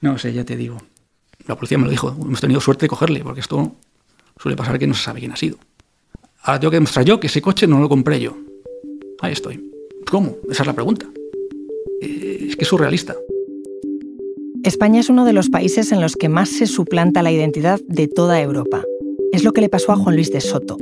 No 0.00 0.18
sé, 0.18 0.32
ya 0.32 0.44
te 0.44 0.56
digo. 0.56 0.78
La 1.46 1.56
policía 1.56 1.78
me 1.78 1.84
lo 1.84 1.90
dijo. 1.90 2.14
Hemos 2.20 2.40
tenido 2.40 2.60
suerte 2.60 2.86
de 2.86 2.88
cogerle, 2.88 3.20
porque 3.22 3.40
esto 3.40 3.72
suele 4.38 4.56
pasar 4.56 4.78
que 4.78 4.86
no 4.86 4.94
se 4.94 5.02
sabe 5.02 5.20
quién 5.20 5.32
ha 5.32 5.36
sido. 5.36 5.58
Ahora 6.42 6.60
tengo 6.60 6.70
que 6.70 6.76
demostrar 6.76 7.04
yo 7.04 7.20
que 7.20 7.26
ese 7.26 7.42
coche 7.42 7.66
no 7.66 7.80
lo 7.80 7.88
compré 7.88 8.20
yo. 8.20 8.36
Ahí 9.20 9.32
estoy. 9.32 9.70
¿Cómo? 10.10 10.36
Esa 10.50 10.62
es 10.62 10.66
la 10.66 10.72
pregunta. 10.72 11.06
Eh, 12.00 12.46
es 12.48 12.56
que 12.56 12.64
es 12.64 12.68
surrealista. 12.68 13.14
España 14.62 15.00
es 15.00 15.08
uno 15.08 15.24
de 15.24 15.32
los 15.32 15.48
países 15.48 15.92
en 15.92 16.00
los 16.00 16.16
que 16.16 16.28
más 16.28 16.48
se 16.48 16.66
suplanta 16.66 17.22
la 17.22 17.32
identidad 17.32 17.80
de 17.88 18.08
toda 18.08 18.40
Europa. 18.40 18.82
Es 19.32 19.44
lo 19.44 19.52
que 19.52 19.60
le 19.60 19.68
pasó 19.68 19.92
a 19.92 19.96
Juan 19.96 20.16
Luis 20.16 20.32
de 20.32 20.40
Soto. 20.40 20.78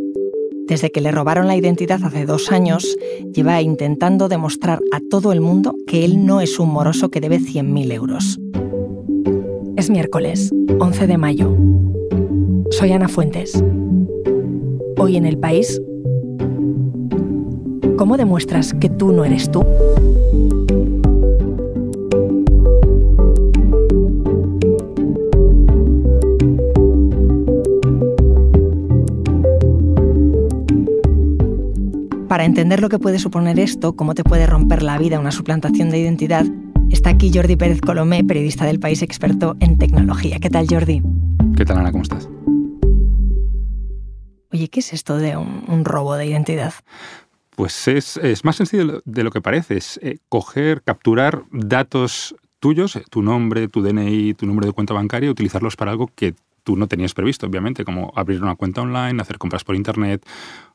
Desde 0.66 0.92
que 0.92 1.00
le 1.00 1.12
robaron 1.12 1.46
la 1.46 1.56
identidad 1.56 2.02
hace 2.04 2.26
dos 2.26 2.52
años, 2.52 2.96
lleva 3.32 3.62
intentando 3.62 4.28
demostrar 4.28 4.80
a 4.92 5.00
todo 5.10 5.32
el 5.32 5.40
mundo 5.40 5.74
que 5.86 6.04
él 6.04 6.26
no 6.26 6.40
es 6.40 6.58
un 6.58 6.70
moroso 6.70 7.10
que 7.10 7.20
debe 7.20 7.38
100.000 7.38 7.92
euros. 7.92 8.38
Es 9.78 9.90
miércoles, 9.90 10.50
11 10.80 11.06
de 11.06 11.18
mayo. 11.18 11.56
Soy 12.72 12.90
Ana 12.90 13.06
Fuentes. 13.06 13.62
Hoy 14.96 15.16
en 15.16 15.24
el 15.24 15.38
país, 15.38 15.80
¿cómo 17.96 18.16
demuestras 18.16 18.74
que 18.74 18.88
tú 18.88 19.12
no 19.12 19.24
eres 19.24 19.52
tú? 19.52 19.64
Para 32.26 32.44
entender 32.44 32.80
lo 32.80 32.88
que 32.88 32.98
puede 32.98 33.20
suponer 33.20 33.60
esto, 33.60 33.94
cómo 33.94 34.16
te 34.16 34.24
puede 34.24 34.46
romper 34.46 34.82
la 34.82 34.98
vida 34.98 35.20
una 35.20 35.30
suplantación 35.30 35.90
de 35.90 36.00
identidad, 36.00 36.44
está 36.90 37.10
aquí 37.10 37.30
Jordi 37.32 37.56
Pérez 37.56 37.80
Colomé, 37.80 38.24
periodista 38.24 38.64
del 38.64 38.80
país 38.80 39.02
experto 39.02 39.56
en 39.60 39.78
tecnología. 39.78 40.38
¿Qué 40.40 40.50
tal, 40.50 40.66
Jordi? 40.68 41.02
¿Qué 41.56 41.64
tal, 41.64 41.78
Ana? 41.78 41.92
¿Cómo 41.92 42.02
estás? 42.02 42.28
Oye, 44.52 44.68
¿qué 44.68 44.80
es 44.80 44.92
esto 44.92 45.18
de 45.18 45.36
un, 45.36 45.84
robo 45.84 46.16
de 46.16 46.26
identidad? 46.26 46.72
Pues 47.50 47.88
es, 47.88 48.44
más 48.44 48.56
sencillo 48.56 49.02
de 49.04 49.24
lo 49.24 49.30
que 49.30 49.40
parece. 49.40 49.76
Es 49.76 49.98
eh, 50.02 50.18
coger, 50.28 50.82
capturar 50.82 51.44
datos 51.50 52.34
tuyos, 52.60 52.96
eh, 52.96 53.04
tu 53.10 53.22
nombre, 53.22 53.68
tu 53.68 53.82
DNI, 53.82 54.34
tu 54.34 54.46
número 54.46 54.66
de 54.66 54.72
cuenta 54.72 54.94
bancaria, 54.94 55.30
utilizarlos 55.30 55.76
para 55.76 55.90
algo 55.90 56.10
que 56.14 56.34
tú 56.64 56.76
no 56.76 56.86
tenías 56.86 57.14
previsto, 57.14 57.46
obviamente, 57.46 57.84
como 57.84 58.12
abrir 58.16 58.42
una 58.42 58.56
cuenta 58.56 58.82
online, 58.82 59.20
hacer 59.20 59.38
compras 59.38 59.64
por 59.64 59.76
Internet 59.76 60.26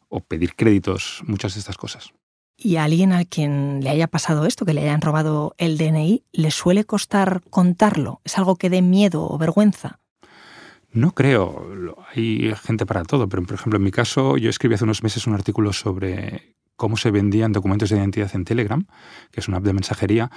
o 0.10 0.20
pedir 0.20 0.56
créditos, 0.56 1.24
muchas 1.26 1.56
de 1.56 1.60
estas 1.60 1.78
cosas. 1.78 2.14
¿Y 2.56 2.78
a 2.78 2.84
alguien 2.84 3.14
a 3.14 3.26
quien 3.26 3.82
le 3.84 3.90
haya 3.90 4.08
pasado 4.08 4.46
esto, 4.46 4.66
que 4.66 4.74
le 4.74 4.82
hayan 4.82 5.02
robado 5.02 5.56
el 5.58 5.78
DNI, 5.78 6.24
le 6.32 6.52
suele 6.52 6.86
costar 6.86 7.42
contarlo? 7.50 8.22
¿Es 8.24 8.38
algo 8.38 8.56
que 8.56 8.70
dé 8.70 8.82
miedo 8.82 9.28
o 9.30 9.38
vergüenza? 9.38 10.00
No 10.92 11.12
creo. 11.14 11.68
Hay 12.14 12.54
gente 12.64 12.86
para 12.86 13.04
todo, 13.04 13.28
pero 13.28 13.44
por 13.44 13.56
ejemplo 13.56 13.78
en 13.78 13.84
mi 13.84 13.92
caso 13.92 14.38
yo 14.38 14.50
escribí 14.50 14.76
hace 14.76 14.84
unos 14.84 15.02
meses 15.02 15.26
un 15.26 15.34
artículo 15.34 15.74
sobre 15.74 16.56
cómo 16.76 16.98
se 16.98 17.12
vendían 17.12 17.52
documentos 17.52 17.90
de 17.90 17.98
identidad 17.98 18.30
en 18.36 18.46
Telegram, 18.46 18.86
que 19.32 19.40
es 19.40 19.48
una 19.48 19.58
app 19.58 19.64
de 19.64 19.74
mensajería, 19.74 20.32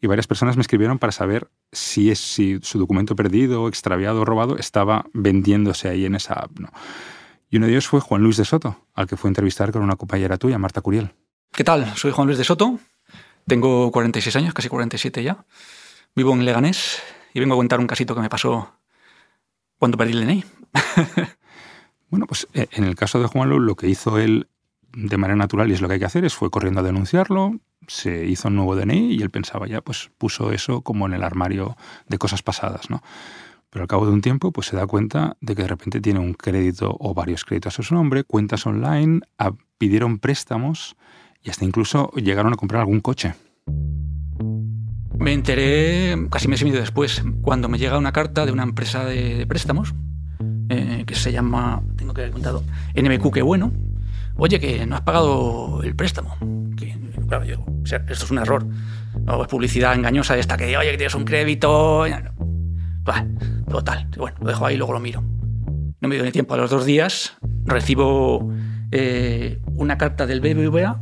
y 0.00 0.06
varias 0.06 0.26
personas 0.26 0.56
me 0.56 0.60
escribieron 0.60 0.98
para 0.98 1.12
saber 1.12 1.48
si, 1.72 2.10
es, 2.10 2.20
si 2.20 2.58
su 2.62 2.78
documento 2.78 3.16
perdido, 3.16 3.66
extraviado 3.66 4.20
o 4.20 4.24
robado 4.24 4.56
estaba 4.58 5.06
vendiéndose 5.12 5.88
ahí 5.88 6.04
en 6.04 6.14
esa 6.14 6.34
app. 6.34 6.52
Y 7.50 7.56
uno 7.56 7.66
de 7.66 7.72
ellos 7.72 7.88
fue 7.88 8.00
Juan 8.00 8.22
Luis 8.22 8.36
de 8.36 8.44
Soto, 8.44 8.84
al 8.94 9.06
que 9.06 9.16
fue 9.16 9.28
a 9.28 9.30
entrevistar 9.30 9.72
con 9.72 9.82
una 9.82 9.96
compañera 9.96 10.36
tuya, 10.36 10.58
Marta 10.58 10.80
Curiel. 10.80 11.14
¿Qué 11.52 11.64
tal? 11.64 11.96
Soy 11.96 12.12
Juan 12.12 12.26
Luis 12.26 12.38
de 12.38 12.44
Soto, 12.44 12.78
tengo 13.46 13.90
46 13.90 14.36
años, 14.36 14.54
casi 14.54 14.68
47 14.68 15.22
ya. 15.22 15.44
Vivo 16.14 16.32
en 16.32 16.44
Leganés 16.44 17.02
y 17.32 17.40
vengo 17.40 17.54
a 17.54 17.56
contar 17.56 17.80
un 17.80 17.86
casito 17.86 18.14
que 18.14 18.20
me 18.20 18.28
pasó 18.28 18.74
cuando 19.78 19.96
perdí 19.96 20.12
el 20.12 20.26
DNI. 20.26 20.44
bueno, 22.10 22.26
pues 22.26 22.48
eh, 22.54 22.66
en 22.72 22.84
el 22.84 22.94
caso 22.96 23.20
de 23.20 23.26
Juan 23.26 23.48
Luis, 23.48 23.62
lo 23.62 23.76
que 23.76 23.88
hizo 23.88 24.18
él 24.18 24.48
de 24.92 25.16
manera 25.16 25.36
natural, 25.36 25.70
y 25.70 25.74
es 25.74 25.80
lo 25.80 25.88
que 25.88 25.94
hay 25.94 26.00
que 26.00 26.06
hacer, 26.06 26.24
es 26.24 26.34
fue 26.34 26.50
corriendo 26.50 26.80
a 26.80 26.82
denunciarlo, 26.82 27.58
se 27.86 28.26
hizo 28.26 28.48
un 28.48 28.56
nuevo 28.56 28.74
DNI 28.74 29.14
y 29.14 29.22
él 29.22 29.30
pensaba 29.30 29.66
ya, 29.66 29.80
pues 29.80 30.10
puso 30.18 30.52
eso 30.52 30.80
como 30.80 31.06
en 31.06 31.12
el 31.12 31.22
armario 31.22 31.76
de 32.08 32.18
cosas 32.18 32.42
pasadas, 32.42 32.90
¿no? 32.90 33.02
Pero 33.70 33.82
al 33.82 33.88
cabo 33.88 34.06
de 34.06 34.12
un 34.12 34.22
tiempo, 34.22 34.52
pues 34.52 34.68
se 34.68 34.76
da 34.76 34.86
cuenta 34.86 35.36
de 35.40 35.54
que 35.54 35.62
de 35.62 35.68
repente 35.68 36.00
tiene 36.00 36.20
un 36.20 36.34
crédito 36.34 36.96
o 36.98 37.14
varios 37.14 37.44
créditos 37.44 37.78
a 37.78 37.82
su 37.82 37.94
nombre, 37.94 38.24
cuentas 38.24 38.66
online, 38.66 39.20
pidieron 39.76 40.18
préstamos 40.18 40.96
y 41.46 41.50
hasta 41.50 41.64
incluso 41.64 42.10
llegaron 42.16 42.52
a 42.52 42.56
comprar 42.56 42.80
algún 42.80 43.00
coche. 43.00 43.34
Me 45.16 45.32
enteré 45.32 46.16
casi 46.28 46.48
mes 46.48 46.60
y 46.60 46.64
medio 46.64 46.80
después, 46.80 47.22
cuando 47.40 47.68
me 47.68 47.78
llega 47.78 47.96
una 47.98 48.12
carta 48.12 48.44
de 48.44 48.52
una 48.52 48.64
empresa 48.64 49.04
de, 49.04 49.46
préstamos, 49.46 49.94
eh, 50.68 51.04
que 51.06 51.14
se 51.14 51.30
llama, 51.30 51.82
tengo 51.96 52.12
que 52.12 52.22
haber 52.22 52.32
contado, 52.32 52.64
NBQ, 52.94 53.32
qué 53.32 53.42
bueno. 53.42 53.72
Oye, 54.36 54.58
que 54.58 54.84
no 54.86 54.96
has 54.96 55.02
pagado 55.02 55.82
el 55.84 55.94
préstamo. 55.94 56.36
Que, 56.76 56.98
claro, 57.28 57.44
yo, 57.44 57.60
o 57.60 57.86
sea, 57.86 57.98
esto 58.08 58.24
es 58.24 58.30
un 58.30 58.38
error. 58.38 58.66
O 59.28 59.42
es 59.42 59.48
publicidad 59.48 59.94
engañosa 59.94 60.36
esta 60.36 60.56
que, 60.56 60.76
oye, 60.76 60.90
que 60.90 60.96
tienes 60.98 61.14
un 61.14 61.24
crédito. 61.24 62.04
Total, 63.70 64.08
bueno, 64.18 64.36
lo 64.40 64.48
dejo 64.48 64.66
ahí 64.66 64.74
y 64.74 64.78
luego 64.78 64.92
lo 64.92 65.00
miro. 65.00 65.22
No 66.00 66.08
me 66.08 66.16
dio 66.16 66.24
ni 66.24 66.32
tiempo. 66.32 66.54
A 66.54 66.56
los 66.56 66.70
dos 66.70 66.84
días 66.84 67.36
recibo 67.64 68.52
eh, 68.92 69.60
una 69.74 69.96
carta 69.96 70.26
del 70.26 70.40
BBVA. 70.40 71.00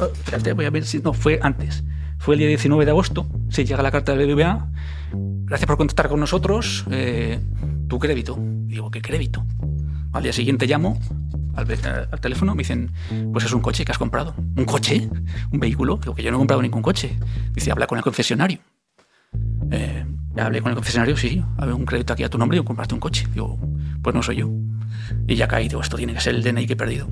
Oh, 0.00 0.06
espérate, 0.06 0.52
voy 0.54 0.64
a 0.64 0.70
ver 0.70 0.84
si 0.84 0.98
no 1.00 1.12
fue 1.12 1.38
antes. 1.42 1.84
Fue 2.18 2.34
el 2.34 2.38
día 2.38 2.48
19 2.48 2.84
de 2.84 2.90
agosto. 2.90 3.26
Se 3.48 3.64
llega 3.64 3.82
la 3.82 3.90
carta 3.90 4.14
del 4.14 4.34
BBVA. 4.34 4.68
Gracias 5.12 5.66
por 5.66 5.76
contactar 5.76 6.08
con 6.08 6.20
nosotros. 6.20 6.84
Eh, 6.90 7.38
tu 7.88 7.98
crédito. 7.98 8.38
digo, 8.66 8.90
¿qué 8.90 9.02
crédito? 9.02 9.44
Al 10.12 10.22
día 10.22 10.32
siguiente 10.32 10.66
llamo 10.66 10.98
al, 11.54 12.20
teléfono, 12.20 12.54
me 12.54 12.60
dicen, 12.60 12.92
pues 13.32 13.44
es 13.44 13.52
un 13.52 13.60
coche 13.60 13.84
que 13.84 13.92
has 13.92 13.98
comprado. 13.98 14.34
¿Un 14.56 14.64
coche? 14.64 15.08
¿Un 15.52 15.60
vehículo? 15.60 15.96
Digo, 15.96 16.14
que 16.14 16.22
yo 16.22 16.30
no 16.30 16.36
he 16.36 16.40
comprado 16.40 16.62
ningún 16.62 16.82
coche. 16.82 17.18
Dice, 17.52 17.70
habla 17.70 17.86
con 17.86 17.98
el 17.98 18.04
concesionario. 18.04 18.58
Eh, 19.70 20.04
hablé 20.36 20.62
con 20.62 20.70
el 20.70 20.76
concesionario, 20.76 21.16
sí, 21.16 21.44
había 21.58 21.74
un 21.74 21.84
crédito 21.84 22.12
aquí 22.12 22.24
a 22.24 22.30
tu 22.30 22.38
nombre 22.38 22.58
y 22.58 22.64
compraste 22.64 22.94
un 22.94 23.00
coche. 23.00 23.26
Digo, 23.32 23.58
pues 24.02 24.14
no 24.14 24.22
soy 24.22 24.36
yo. 24.36 24.50
Y 25.26 25.34
ya 25.36 25.48
caí, 25.48 25.68
digo, 25.68 25.80
esto 25.80 25.96
tiene 25.96 26.14
que 26.14 26.20
ser 26.20 26.34
el 26.34 26.42
DNI 26.42 26.66
que 26.66 26.72
he 26.72 26.76
perdido. 26.76 27.08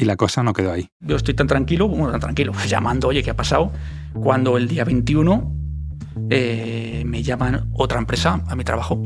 Y 0.00 0.06
la 0.06 0.16
cosa 0.16 0.42
no 0.42 0.54
quedó 0.54 0.72
ahí. 0.72 0.88
Yo 1.00 1.16
estoy 1.16 1.34
tan 1.34 1.46
tranquilo, 1.46 1.86
bueno, 1.86 2.10
tan 2.12 2.20
tranquilo, 2.20 2.54
llamando, 2.66 3.08
oye, 3.08 3.22
¿qué 3.22 3.32
ha 3.32 3.36
pasado? 3.36 3.70
Cuando 4.14 4.56
el 4.56 4.66
día 4.66 4.82
21 4.82 5.54
eh, 6.30 7.02
me 7.04 7.22
llaman 7.22 7.68
otra 7.74 7.98
empresa 7.98 8.42
a 8.46 8.56
mi 8.56 8.64
trabajo 8.64 9.02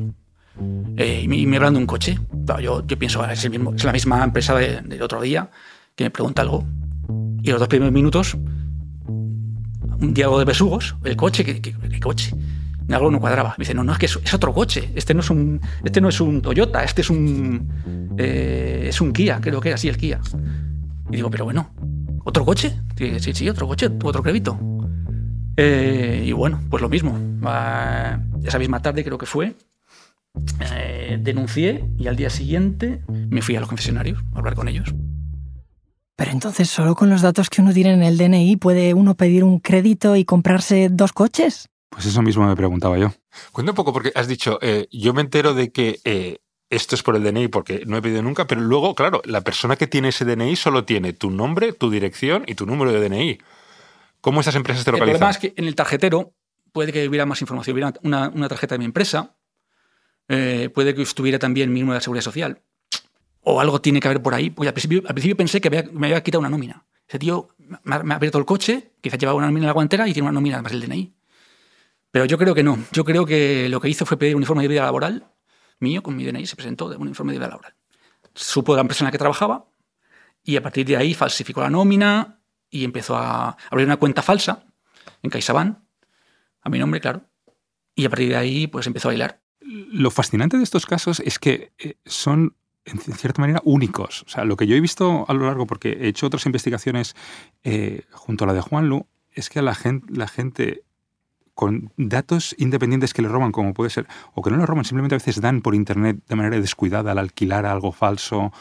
eh, 0.97 1.23
y, 1.25 1.47
me, 1.47 1.57
hablan 1.57 1.75
de 1.75 1.81
un 1.81 1.87
coche. 1.87 2.17
yo, 2.63 2.87
yo 2.87 2.97
pienso, 2.97 3.29
es, 3.29 3.45
el 3.45 3.51
mismo, 3.51 3.75
es 3.75 3.83
la 3.83 3.91
misma 3.91 4.23
empresa 4.23 4.55
del 4.55 5.03
otro 5.03 5.21
día 5.21 5.51
que 5.97 6.05
me 6.05 6.11
pregunta 6.11 6.43
algo. 6.43 6.65
Y 7.43 7.51
los 7.51 7.59
dos 7.59 7.67
primeros 7.67 7.93
minutos, 7.93 8.37
un 9.09 10.15
diálogo 10.15 10.39
de 10.39 10.45
besugos, 10.45 10.95
el 11.03 11.17
coche, 11.17 11.45
¿qué, 11.45 11.61
qué 11.61 12.01
coche? 12.01 12.31
algo 12.93 13.11
no 13.11 13.19
cuadraba. 13.19 13.57
Me 13.59 13.63
dice, 13.63 13.75
no, 13.75 13.83
no, 13.83 13.93
es 13.93 13.99
que 13.99 14.07
es, 14.07 14.35
otro 14.35 14.53
coche. 14.53 14.91
Este 14.95 15.13
no 15.13 15.21
es 15.21 15.31
un, 15.31 15.61
este 15.83 16.01
no 16.01 16.09
es 16.09 16.21
un 16.21 16.41
Toyota, 16.41 16.85
este 16.85 17.01
es 17.01 17.11
un, 17.11 18.15
eh, 18.17 18.87
es 18.89 19.01
un 19.01 19.13
Kia, 19.13 19.41
creo 19.41 19.61
que 19.61 19.71
era 19.71 19.75
así 19.75 19.89
el 19.89 19.97
Kia. 19.97 20.21
Y 21.11 21.17
digo, 21.17 21.31
pero 21.31 21.45
bueno, 21.45 21.71
¿otro 22.25 22.45
coche? 22.45 22.81
Sí, 22.97 23.35
sí, 23.35 23.49
otro 23.49 23.67
coche, 23.67 23.89
otro 24.03 24.23
crédito. 24.23 24.59
Eh, 25.57 26.25
y 26.27 26.33
bueno, 26.33 26.61
pues 26.71 26.83
lo 26.83 26.89
mismo. 26.89 27.19
esa 28.45 28.59
misma 28.59 28.81
tarde 28.81 29.05
creo 29.05 29.19
que 29.19 29.27
fue, 29.27 29.55
eh, 30.61 31.19
denuncié 31.21 31.89
y 31.97 32.09
al 32.09 32.17
día 32.17 32.31
siguiente 32.31 33.03
me 33.09 33.43
fui 33.43 33.57
a 33.57 33.61
los 33.61 33.69
concesionarios 33.69 34.23
a 34.35 34.39
hablar 34.39 34.55
con 34.55 34.69
ellos. 34.69 34.95
Pero 36.17 36.31
entonces, 36.31 36.69
¿solo 36.69 36.95
con 36.95 37.11
los 37.11 37.23
datos 37.23 37.51
que 37.51 37.61
uno 37.61 37.73
tiene 37.73 37.93
en 37.93 38.03
el 38.03 38.17
DNI 38.17 38.57
puede 38.57 38.95
uno 38.95 39.15
pedir 39.17 39.43
un 39.43 39.59
crédito 39.59 40.15
y 40.15 40.25
comprarse 40.25 40.89
dos 40.91 41.13
coches? 41.13 41.69
Pues 41.91 42.07
eso 42.07 42.23
mismo 42.23 42.47
me 42.47 42.57
preguntaba 42.57 42.99
yo. 42.99 43.13
Cuenta 43.53 43.73
un 43.73 43.77
poco, 43.77 43.93
porque 43.93 44.13
has 44.15 44.29
dicho, 44.29 44.59
eh, 44.63 44.87
yo 44.91 45.13
me 45.13 45.23
entero 45.23 45.55
de 45.55 45.71
que 45.71 46.01
eh, 46.05 46.39
esto 46.71 46.95
es 46.95 47.03
por 47.03 47.17
el 47.17 47.23
DNI 47.23 47.49
porque 47.49 47.85
no 47.87 47.97
he 47.97 48.03
pedido 48.03 48.23
nunca, 48.23 48.47
pero 48.47 48.61
luego, 48.61 48.95
claro, 48.95 49.23
la 49.25 49.43
persona 49.43 49.77
que 49.77 49.87
tiene 49.87 50.09
ese 50.09 50.25
DNI 50.25 50.57
solo 50.57 50.85
tiene 50.85 51.13
tu 51.13 51.31
nombre, 51.31 51.73
tu 51.73 51.91
dirección 51.91 52.45
y 52.47 52.55
tu 52.55 52.67
número 52.67 52.93
de 52.93 53.09
DNI. 53.09 53.39
¿Cómo 54.21 54.41
esas 54.41 54.55
empresas 54.55 54.85
te 54.85 54.93
localizan? 54.93 55.15
El 55.15 55.19
problema 55.19 55.31
es 55.31 55.39
que 55.39 55.55
en 55.57 55.67
el 55.67 55.75
tarjetero 55.75 56.33
puede 56.73 56.93
que 56.93 57.07
hubiera 57.07 57.27
más 57.27 57.41
información, 57.41 57.75
hubiera 57.75 57.93
una, 58.03 58.49
tarjeta 58.49 58.75
de 58.75 58.79
mi 58.79 58.85
empresa, 58.87 59.37
eh, 60.29 60.71
puede 60.75 60.95
que 60.95 61.03
estuviera 61.03 61.39
también 61.39 61.73
mi 61.73 61.81
número 61.81 61.95
de 61.95 62.01
seguridad 62.01 62.25
social, 62.25 62.63
o 63.43 63.61
algo 63.61 63.81
tiene 63.81 64.01
que 64.01 64.09
haber 64.09 64.23
por 64.23 64.35
ahí, 64.35 64.51
porque 64.51 64.69
al 64.69 64.75
principio, 64.75 65.37
pensé 65.37 65.61
que 65.61 65.71
me 65.93 66.07
había 66.07 66.23
quitado 66.23 66.41
una 66.41 66.49
nómina. 66.49 66.87
Ese 67.07 67.19
tío 67.19 67.49
me 67.59 67.95
ha, 67.95 67.99
abierto 67.99 68.39
el 68.39 68.47
coche, 68.47 68.93
quizás 69.01 69.19
llevaba 69.19 69.37
una 69.37 69.47
nómina 69.47 69.65
en 69.65 69.69
la 69.69 69.73
guantera 69.75 70.09
y 70.09 70.13
tiene 70.13 70.29
una 70.29 70.33
nómina 70.33 70.57
además 70.57 70.73
el 70.73 70.81
DNI. 70.81 71.15
Pero 72.11 72.25
yo 72.25 72.39
creo 72.39 72.55
que 72.55 72.63
no. 72.63 72.79
Yo 72.93 73.05
creo 73.05 73.27
que 73.27 73.69
lo 73.69 73.81
que 73.81 73.91
hizo 73.91 74.07
fue 74.07 74.17
pedir 74.17 74.37
un 74.37 74.43
informe 74.43 74.63
de 74.63 74.69
vida 74.69 74.85
laboral 74.85 75.34
mío 75.85 76.03
con 76.03 76.17
mi 76.17 76.25
DNI, 76.25 76.47
se 76.47 76.57
presentó 76.57 76.89
de 76.89 76.97
un 76.97 77.07
informe 77.07 77.33
de 77.33 77.39
vida 77.39 77.49
laboral. 77.49 77.75
Supo 78.35 78.75
la 78.75 78.81
empresa 78.81 79.05
en 79.05 79.07
la 79.07 79.13
que 79.13 79.19
trabajaba 79.19 79.67
y 80.43 80.57
a 80.57 80.63
partir 80.63 80.87
de 80.87 80.97
ahí 80.97 81.15
falsificó 81.15 81.61
la 81.61 81.71
nómina 81.71 82.41
y 82.71 82.85
empezó 82.85 83.17
a 83.17 83.57
abrir 83.71 83.87
una 83.87 83.99
cuenta 83.99 84.23
falsa 84.23 84.65
en 85.23 85.31
CaixaBank, 85.31 85.79
a 86.63 86.69
mi 86.71 86.79
nombre, 86.79 87.01
claro. 87.01 87.23
Y 87.95 88.07
a 88.07 88.11
partir 88.11 88.31
de 88.31 88.37
ahí, 88.37 88.67
pues 88.67 88.87
empezó 88.87 89.09
a 89.09 89.11
bailar. 89.11 89.41
Lo 89.61 90.11
fascinante 90.11 90.57
de 90.57 90.65
estos 90.65 90.87
casos 90.87 91.21
es 91.21 91.39
que 91.39 91.73
eh, 91.79 91.95
son 92.05 92.57
en 92.85 92.99
cierta 92.99 93.41
manera 93.41 93.63
únicos. 93.65 94.25
O 94.27 94.29
sea, 94.29 94.45
lo 94.45 94.57
que 94.57 94.67
yo 94.67 94.75
he 94.75 94.81
visto 94.81 95.25
a 95.29 95.33
lo 95.35 95.47
largo, 95.47 95.67
porque 95.67 95.93
he 96.01 96.09
hecho 96.09 96.27
otras 96.27 96.47
investigaciones 96.47 97.15
eh, 97.63 98.03
junto 98.13 98.45
a 98.45 98.47
la 98.47 98.55
de 98.55 98.61
Juan 98.61 98.89
Lu, 98.89 99.07
es 99.31 99.49
que 99.49 99.63
la 99.63 99.75
gente 99.75 100.85
con 101.55 101.93
datos 101.97 102.55
independientes 102.59 103.15
que 103.15 103.23
le 103.23 103.29
roban, 103.29 103.53
como 103.53 103.75
puede 103.75 103.91
ser, 103.91 104.07
o 104.35 104.43
que 104.43 104.51
no 104.51 104.57
le 104.57 104.67
roban, 104.67 104.85
simplemente 104.85 105.15
a 105.15 105.19
veces 105.19 105.41
dan 105.41 105.63
por 105.63 105.75
internet 105.75 106.19
de 106.29 106.37
manera 106.37 106.59
descuidada 106.61 107.13
al 107.13 107.19
alquilar 107.19 107.65
algo 107.67 107.93
falso 107.93 108.53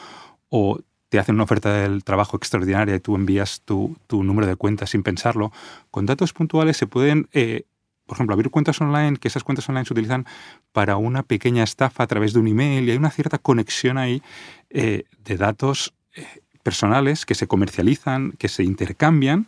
o 0.49 0.79
te 1.09 1.19
hacen 1.19 1.35
una 1.35 1.43
oferta 1.43 1.71
del 1.71 2.03
trabajo 2.03 2.37
extraordinaria 2.37 2.95
y 2.95 2.99
tú 2.99 3.15
envías 3.15 3.61
tu, 3.65 3.95
número 4.09 4.47
de 4.47 4.55
cuenta 4.55 4.87
sin 4.87 5.03
pensarlo. 5.03 5.51
Con 5.91 6.05
datos 6.05 6.33
puntuales 6.33 6.77
se 6.77 6.87
pueden, 6.87 7.27
eh, 7.33 7.65
por 8.07 8.17
ejemplo, 8.17 8.33
abrir 8.33 8.49
cuentas 8.49 8.81
online, 8.81 9.17
que 9.17 9.27
esas 9.27 9.43
cuentas 9.43 9.67
online 9.69 9.85
se 9.85 9.93
utilizan 9.93 10.25
para 10.71 10.97
una 10.97 11.21
pequeña 11.21 11.63
estafa 11.63 12.03
a 12.03 12.07
través 12.07 12.33
de 12.33 12.39
un 12.39 12.47
email 12.47 12.87
y 12.87 12.91
hay 12.91 12.97
una 12.97 13.11
cierta 13.11 13.37
conexión 13.37 13.99
ahí 13.99 14.23
eh, 14.71 15.03
de 15.23 15.37
datos 15.37 15.93
eh, 16.15 16.25
personales 16.63 17.25
que 17.27 17.35
se 17.35 17.45
comercializan, 17.45 18.31
que 18.39 18.47
se 18.47 18.63
intercambian 18.63 19.47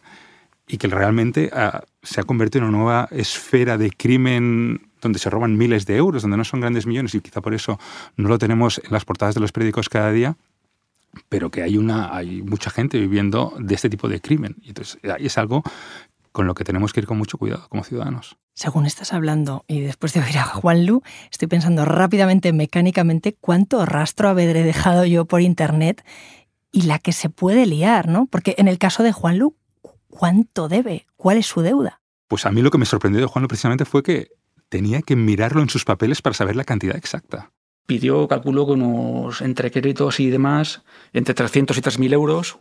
y 0.68 0.78
que 0.78 0.88
realmente 0.88 1.50
ah, 1.54 1.84
se 2.02 2.22
ha 2.22 2.24
convertido 2.24 2.64
en 2.64 2.70
una 2.70 2.78
nueva 2.78 3.08
esfera 3.12 3.78
de 3.78 3.92
crimen 3.92 4.90
donde 5.02 5.20
se 5.20 5.30
roban 5.30 5.58
miles 5.58 5.86
de 5.86 5.98
euros, 5.98 6.24
donde 6.24 6.38
no 6.38 6.44
son 6.44 6.62
grandes 6.62 6.88
millones 6.88 7.14
y 7.14 7.22
quizá 7.22 7.42
por 7.42 7.54
eso 7.54 7.80
no 8.18 8.30
lo 8.30 8.40
tenemos 8.40 8.82
en 8.84 8.92
las 8.92 9.06
portadas 9.06 9.36
de 9.36 9.42
los 9.42 9.52
periódicos 9.52 9.90
cada 9.90 10.12
día, 10.12 10.38
pero 11.30 11.52
que 11.52 11.62
hay, 11.62 11.78
una, 11.78 12.16
hay 12.16 12.42
mucha 12.42 12.70
gente 12.70 13.00
viviendo 13.00 13.54
de 13.60 13.76
este 13.76 13.90
tipo 13.90 14.10
de 14.10 14.20
crimen. 14.20 14.56
Y 14.64 14.70
entonces 14.70 15.00
ahí 15.04 15.28
es 15.28 15.38
algo 15.38 15.64
con 16.32 16.48
lo 16.48 16.56
que 16.56 16.64
tenemos 16.64 16.92
que 16.92 17.00
ir 17.00 17.08
con 17.08 17.18
mucho 17.18 17.38
cuidado 17.38 17.68
como 17.70 17.84
ciudadanos. 17.84 18.36
Según 18.54 18.86
estás 18.86 19.14
hablando 19.14 19.64
y 19.68 19.82
después 19.82 20.14
de 20.14 20.22
oír 20.22 20.38
a 20.38 20.44
Juan 20.44 20.86
Lu, 20.86 21.02
estoy 21.32 21.48
pensando 21.48 21.86
rápidamente, 21.86 22.52
mecánicamente, 22.52 23.36
cuánto 23.40 23.86
rastro 23.86 24.30
habré 24.30 24.54
dejado 24.54 25.06
yo 25.06 25.26
por 25.26 25.42
internet 25.42 26.04
y 26.72 26.84
la 26.84 27.00
que 27.00 27.14
se 27.14 27.30
puede 27.30 27.66
liar, 27.66 28.10
¿no? 28.10 28.26
Porque 28.26 28.56
en 28.58 28.68
el 28.68 28.78
caso 28.78 29.04
de 29.04 29.14
Juan 29.14 29.38
Lu, 29.38 29.56
¿Cuánto 30.18 30.70
debe? 30.70 31.08
¿Cuál 31.18 31.38
es 31.40 31.46
su 31.46 31.62
deuda? 31.62 32.00
Pues 32.30 32.46
a 32.46 32.52
mí 32.52 32.62
lo 32.62 32.72
que 32.72 32.78
me 32.78 32.86
sorprendió 32.86 33.20
de 33.20 33.28
Juan 33.28 33.48
precisamente 33.48 33.84
fue 33.84 34.02
que 34.02 34.30
tenía 34.70 35.02
que 35.02 35.18
mirarlo 35.18 35.62
en 35.62 35.68
sus 35.68 35.84
papeles 35.84 36.22
para 36.22 36.34
saber 36.34 36.56
la 36.56 36.64
cantidad 36.64 36.96
exacta. 36.96 37.52
Pidió, 37.86 38.26
calculo, 38.30 38.66
que 38.66 38.72
unos 38.72 39.42
entre 39.42 39.72
créditos 39.72 40.22
y 40.22 40.30
demás, 40.30 40.84
entre 41.12 41.34
300 41.34 41.78
y 41.78 41.82
3.000 41.82 42.14
euros, 42.14 42.60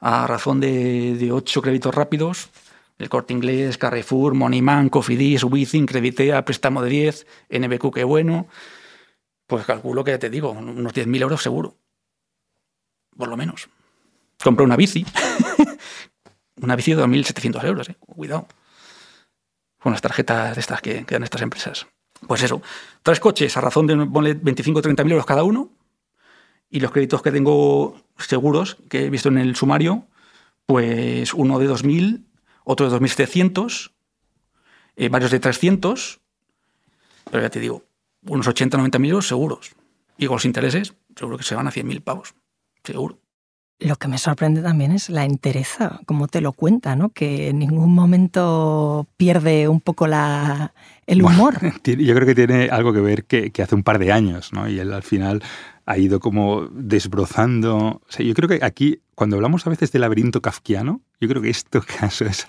a 0.00 0.26
razón 0.26 0.58
de, 0.58 1.14
de 1.14 1.30
8 1.30 1.62
créditos 1.62 1.94
rápidos, 1.94 2.50
el 2.98 3.08
Corte 3.08 3.32
Inglés, 3.32 3.78
Carrefour, 3.78 4.34
Moneyman, 4.34 4.88
Cofidis, 4.88 5.44
Wizzing, 5.44 5.86
Creditea, 5.86 6.44
préstamo 6.44 6.82
de 6.82 6.90
10, 6.90 7.26
NBQ, 7.50 7.94
qué 7.94 8.02
bueno. 8.02 8.48
Pues 9.46 9.64
calculo 9.64 10.02
que, 10.02 10.18
te 10.18 10.28
digo, 10.28 10.50
unos 10.50 10.92
10.000 10.92 11.22
euros 11.22 11.40
seguro. 11.40 11.76
Por 13.16 13.28
lo 13.28 13.36
menos. 13.36 13.68
Compré 14.42 14.64
una 14.64 14.76
bici 14.76 15.06
una 16.60 16.76
bici 16.76 16.94
de 16.94 17.02
2.700 17.02 17.64
euros, 17.64 17.88
eh. 17.88 17.96
cuidado. 17.98 18.48
Con 19.78 19.92
las 19.92 20.02
tarjetas 20.02 20.54
de 20.54 20.60
estas 20.60 20.80
que, 20.80 21.04
dan 21.08 21.22
estas 21.22 21.42
empresas. 21.42 21.86
Pues 22.26 22.42
eso, 22.42 22.62
tres 23.02 23.20
coches 23.20 23.56
a 23.56 23.60
razón 23.60 23.86
de 23.86 23.94
25 23.94 24.78
o 24.78 24.82
30 24.82 25.04
mil 25.04 25.12
euros 25.12 25.26
cada 25.26 25.44
uno. 25.44 25.70
Y 26.68 26.80
los 26.80 26.90
créditos 26.90 27.22
que 27.22 27.30
tengo 27.30 28.02
seguros, 28.18 28.78
que 28.88 29.04
he 29.04 29.10
visto 29.10 29.28
en 29.28 29.38
el 29.38 29.54
sumario, 29.54 30.08
pues 30.64 31.32
uno 31.34 31.58
de 31.58 31.68
2.000, 31.68 32.24
otro 32.64 32.90
de 32.90 32.98
2.700, 32.98 33.92
eh, 34.96 35.08
varios 35.08 35.30
de 35.30 35.38
300. 35.38 36.20
Pero 37.30 37.42
ya 37.42 37.50
te 37.50 37.60
digo, 37.60 37.84
unos 38.26 38.48
80 38.48 38.76
90 38.76 38.98
mil 38.98 39.10
euros 39.10 39.28
seguros. 39.28 39.72
Y 40.18 40.26
con 40.26 40.36
los 40.36 40.44
intereses, 40.44 40.94
seguro 41.14 41.36
que 41.38 41.44
se 41.44 41.54
van 41.54 41.68
a 41.68 41.70
100.000 41.70 42.02
pavos. 42.02 42.34
Seguro. 42.82 43.20
Lo 43.78 43.96
que 43.96 44.08
me 44.08 44.16
sorprende 44.16 44.62
también 44.62 44.90
es 44.90 45.10
la 45.10 45.26
entereza, 45.26 46.00
como 46.06 46.28
te 46.28 46.40
lo 46.40 46.52
cuenta, 46.52 46.96
¿no? 46.96 47.10
Que 47.10 47.48
en 47.48 47.58
ningún 47.58 47.94
momento 47.94 49.06
pierde 49.18 49.68
un 49.68 49.82
poco 49.82 50.06
la, 50.06 50.72
el 51.06 51.22
humor. 51.22 51.56
yo 51.84 52.14
creo 52.14 52.26
que 52.26 52.34
tiene 52.34 52.70
algo 52.70 52.94
que 52.94 53.00
ver 53.00 53.24
que, 53.24 53.52
hace 53.62 53.74
un 53.74 53.82
par 53.82 53.98
de 53.98 54.12
años, 54.12 54.54
¿no? 54.54 54.66
Y 54.66 54.78
él 54.78 54.94
al 54.94 55.02
final 55.02 55.42
ha 55.84 55.98
ido 55.98 56.20
como 56.20 56.68
desbrozando. 56.72 57.76
O 57.76 58.02
sea, 58.08 58.24
yo 58.24 58.32
creo 58.32 58.48
que 58.48 58.64
aquí, 58.64 59.00
cuando 59.14 59.36
hablamos 59.36 59.66
a 59.66 59.70
veces 59.70 59.92
del 59.92 60.00
laberinto 60.00 60.40
kafkiano, 60.40 61.02
yo 61.20 61.28
creo 61.28 61.42
que 61.42 61.50
este 61.50 61.78
caso 62.00 62.24
es, 62.24 62.46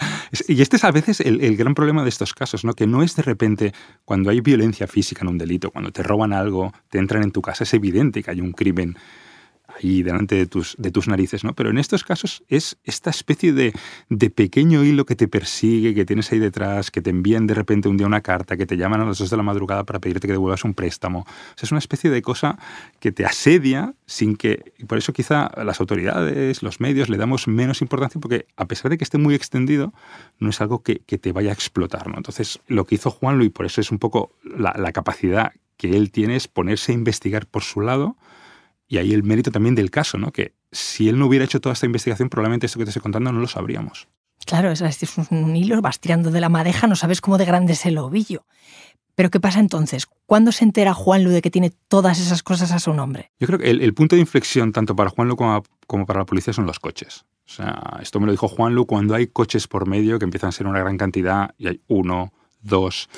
y 0.47 0.61
este 0.61 0.77
es 0.77 0.85
a 0.85 0.91
veces 0.91 1.19
el, 1.19 1.41
el, 1.41 1.57
gran 1.57 1.75
problema 1.75 2.03
de 2.03 2.09
estos 2.09 2.33
casos, 2.33 2.63
¿no? 2.63 2.73
Que 2.73 2.87
no 2.87 3.03
es 3.03 3.17
de 3.17 3.23
repente 3.23 3.73
cuando 4.05 4.29
hay 4.29 4.39
violencia 4.39 4.87
física 4.87 5.23
en 5.23 5.27
un 5.27 5.37
delito, 5.37 5.71
cuando 5.71 5.91
te 5.91 6.03
roban 6.03 6.31
algo, 6.31 6.71
te 6.89 6.99
entran 6.99 7.23
en 7.23 7.31
tu 7.31 7.41
casa, 7.41 7.65
es 7.65 7.73
evidente 7.73 8.23
que 8.23 8.31
hay 8.31 8.39
un 8.39 8.53
crimen 8.53 8.95
ahí 9.77 10.03
delante 10.03 10.35
de 10.35 10.45
tus, 10.45 10.75
de 10.77 10.91
tus 10.91 11.07
narices, 11.07 11.43
¿no? 11.43 11.53
Pero 11.53 11.69
en 11.69 11.77
estos 11.77 12.03
casos 12.03 12.43
es 12.47 12.77
esta 12.83 13.09
especie 13.09 13.53
de, 13.53 13.73
de, 14.09 14.29
pequeño 14.29 14.83
hilo 14.83 15.05
que 15.05 15.15
te 15.15 15.27
persigue, 15.27 15.93
que 15.93 16.05
tienes 16.05 16.31
ahí 16.31 16.39
detrás, 16.39 16.91
que 16.91 17.01
te 17.01 17.09
envían 17.09 17.47
de 17.47 17.53
repente 17.53 17.87
un 17.89 17.97
día 17.97 18.07
una 18.07 18.21
carta, 18.21 18.57
que 18.57 18.65
te 18.65 18.77
llaman 18.77 19.01
a 19.01 19.05
las 19.05 19.17
dos 19.17 19.29
de 19.29 19.37
la 19.37 19.43
madrugada 19.43 19.83
para 19.83 19.99
pedirte 19.99 20.27
que 20.27 20.33
devuelvas 20.33 20.63
un 20.63 20.73
préstamo. 20.73 21.19
O 21.19 21.25
sea, 21.55 21.63
es 21.63 21.71
una 21.71 21.79
especie 21.79 22.09
de 22.09 22.21
cosa 22.21 22.57
que 22.99 23.11
te 23.11 23.25
asedia 23.25 23.93
sin 24.05 24.35
que... 24.35 24.73
Y 24.77 24.85
por 24.85 24.97
eso 24.97 25.13
quizá 25.13 25.51
las 25.63 25.79
autoridades, 25.79 26.63
los 26.63 26.79
medios, 26.79 27.09
le 27.09 27.17
damos 27.17 27.47
menos 27.47 27.81
importancia 27.81 28.19
porque 28.19 28.47
a 28.55 28.65
pesar 28.65 28.89
de 28.89 28.97
que 28.97 29.03
esté 29.03 29.17
muy 29.17 29.35
extendido, 29.35 29.93
no 30.39 30.49
es 30.49 30.61
algo 30.61 30.83
que, 30.83 30.99
que 30.99 31.17
te 31.17 31.31
vaya 31.31 31.51
a 31.51 31.53
explotar, 31.53 32.07
¿no? 32.07 32.17
Entonces, 32.17 32.59
lo 32.67 32.85
que 32.85 32.95
hizo 32.95 33.11
Juan 33.11 33.37
Luis, 33.37 33.51
por 33.51 33.65
eso 33.65 33.81
es 33.81 33.91
un 33.91 33.99
poco 33.99 34.31
la, 34.43 34.73
la 34.77 34.91
capacidad 34.91 35.53
que 35.77 35.95
él 35.95 36.11
tiene 36.11 36.35
es 36.35 36.47
ponerse 36.47 36.91
a 36.91 36.95
investigar 36.95 37.45
por 37.45 37.63
su 37.63 37.81
lado, 37.81 38.17
y 38.87 38.97
ahí 38.97 39.13
el 39.13 39.23
mérito 39.23 39.51
también 39.51 39.75
del 39.75 39.91
caso, 39.91 40.17
¿no? 40.17 40.31
Que 40.31 40.53
si 40.71 41.09
él 41.09 41.19
no 41.19 41.25
hubiera 41.27 41.45
hecho 41.45 41.59
toda 41.59 41.73
esta 41.73 41.85
investigación, 41.85 42.29
probablemente 42.29 42.65
esto 42.65 42.79
que 42.79 42.85
te 42.85 42.91
estoy 42.91 43.01
contando 43.01 43.31
no 43.31 43.39
lo 43.39 43.47
sabríamos. 43.47 44.07
Claro, 44.45 44.71
es, 44.71 44.81
es 44.81 45.17
un 45.29 45.55
hilo, 45.55 45.81
vas 45.81 45.99
tirando 45.99 46.31
de 46.31 46.39
la 46.39 46.49
madeja, 46.49 46.87
no 46.87 46.95
sabes 46.95 47.19
cómo 47.19 47.37
de 47.37 47.45
grande 47.45 47.73
es 47.73 47.85
el 47.85 47.97
ovillo. 47.97 48.45
Pero 49.17 49.31
¿qué 49.31 49.39
pasa 49.39 49.59
entonces? 49.59 50.05
¿Cuándo 50.27 50.51
se 50.51 50.63
entera 50.63 50.93
Juan 50.93 51.23
Lu 51.23 51.31
de 51.31 51.41
que 51.41 51.49
tiene 51.49 51.71
todas 51.87 52.19
esas 52.19 52.43
cosas 52.43 52.71
a 52.71 52.77
su 52.77 52.93
nombre? 52.93 53.31
Yo 53.39 53.47
creo 53.47 53.57
que 53.57 53.71
el, 53.71 53.93
punto 53.95 54.15
de 54.15 54.21
inflexión, 54.21 54.71
tanto 54.71 54.95
para 54.95 55.09
Juan 55.09 55.27
Lu 55.27 55.35
como, 55.35 55.63
como, 55.87 56.05
para 56.05 56.19
la 56.19 56.25
policía, 56.25 56.53
son 56.53 56.67
los 56.67 56.79
coches. 56.79 57.25
O 57.47 57.49
sea, 57.49 57.97
esto 57.99 58.19
me 58.19 58.27
lo 58.27 58.31
dijo 58.31 58.47
Juan 58.47 58.75
Lu 58.75 58.85
cuando 58.85 59.15
hay 59.15 59.25
coches 59.25 59.67
por 59.67 59.87
medio 59.87 60.19
que 60.19 60.25
empiezan 60.25 60.49
a 60.49 60.51
ser 60.51 60.67
una 60.67 60.79
gran 60.79 60.97
cantidad 60.97 61.55
y 61.57 61.67
hay 61.67 61.81
uno, 61.87 62.31
dos. 62.61 63.09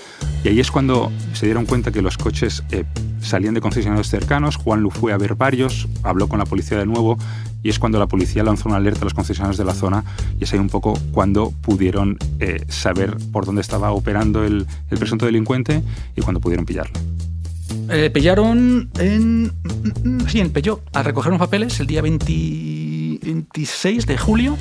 Y 0.44 0.50
ahí 0.50 0.60
es 0.60 0.72
cuando 0.72 1.12
se 1.34 1.46
dieron 1.46 1.66
cuenta 1.66 1.92
que 1.92 2.02
los 2.02 2.18
coches 2.18 2.64
eh, 2.72 2.86
salían 3.22 3.54
de 3.54 3.62
concesionarios 3.62 4.10
cercanos. 4.10 4.56
Juan 4.56 4.82
Lu 4.82 4.90
fue 4.90 5.14
a 5.14 5.18
ver 5.18 5.36
varios, 5.36 5.88
habló 6.04 6.28
con 6.28 6.40
la 6.40 6.46
policía 6.46 6.78
de 6.78 6.86
nuevo 6.86 7.18
y 7.62 7.70
es 7.70 7.80
cuando 7.80 8.00
la 8.00 8.08
policía 8.08 8.44
lanzó 8.44 8.70
una 8.70 8.78
alerta 8.78 9.02
a 9.02 9.04
los 9.06 9.14
concesionarios 9.14 9.58
de 9.58 9.66
la 9.66 9.74
zona 9.74 10.06
y 10.40 10.46
es 10.46 10.54
ahí 10.54 10.60
un 10.60 10.70
poco 10.70 10.98
cuando 11.12 11.52
pudieron 11.62 12.18
eh, 12.40 12.64
saber 12.70 13.18
por 13.32 13.46
dónde 13.46 13.62
estaba 13.62 13.92
operando 13.92 14.46
el, 14.46 14.66
presunto 14.90 15.26
delincuente 15.26 15.84
y 16.16 16.22
cuando 16.22 16.40
pudieron 16.40 16.66
pillarlo. 16.66 16.94
Eh, 17.90 18.10
pillaron 18.12 18.90
en. 18.98 19.52
Sí, 20.28 20.40
en 20.40 20.52
Peugeot, 20.52 20.82
a 20.94 21.04
recoger 21.04 21.32
unos 21.32 21.40
papeles 21.40 21.80
el 21.80 21.88
día 21.88 22.02
26 22.02 24.06
de 24.06 24.18
julio. 24.18 24.58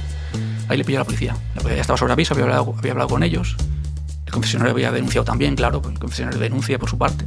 Ahí 0.68 0.76
le 0.76 0.84
pilló 0.84 0.98
la 0.98 1.04
policía. 1.04 1.36
La 1.54 1.62
policía 1.62 1.80
estaba 1.80 1.96
sobre 1.96 2.12
aviso, 2.12 2.34
había 2.34 2.92
hablado 2.92 3.08
con 3.08 3.22
ellos. 3.22 3.56
El 4.28 4.32
confesionario 4.32 4.74
había 4.74 4.92
denunciado 4.92 5.24
también, 5.24 5.56
claro, 5.56 5.80
el 5.90 5.98
confesionario 5.98 6.38
denuncia 6.38 6.78
por 6.78 6.90
su 6.90 6.98
parte. 6.98 7.24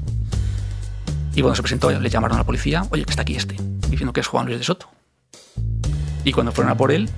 Y 1.33 1.41
cuando 1.41 1.55
se 1.55 1.63
presentó, 1.63 1.89
le 1.89 2.09
llamaron 2.11 2.35
a 2.35 2.41
la 2.41 2.45
policía, 2.45 2.85
oye, 2.91 3.05
que 3.05 3.09
está 3.09 3.23
aquí 3.23 3.35
este, 3.35 3.55
diciendo 3.89 4.13
que 4.13 4.19
es 4.19 4.27
Juan 4.27 4.45
Luis 4.45 4.59
de 4.59 4.63
Soto. 4.63 4.87
Y 6.23 6.31
cuando 6.31 6.51
fueron 6.51 6.71
a 6.71 6.77
por 6.77 6.91
él, 6.91 7.09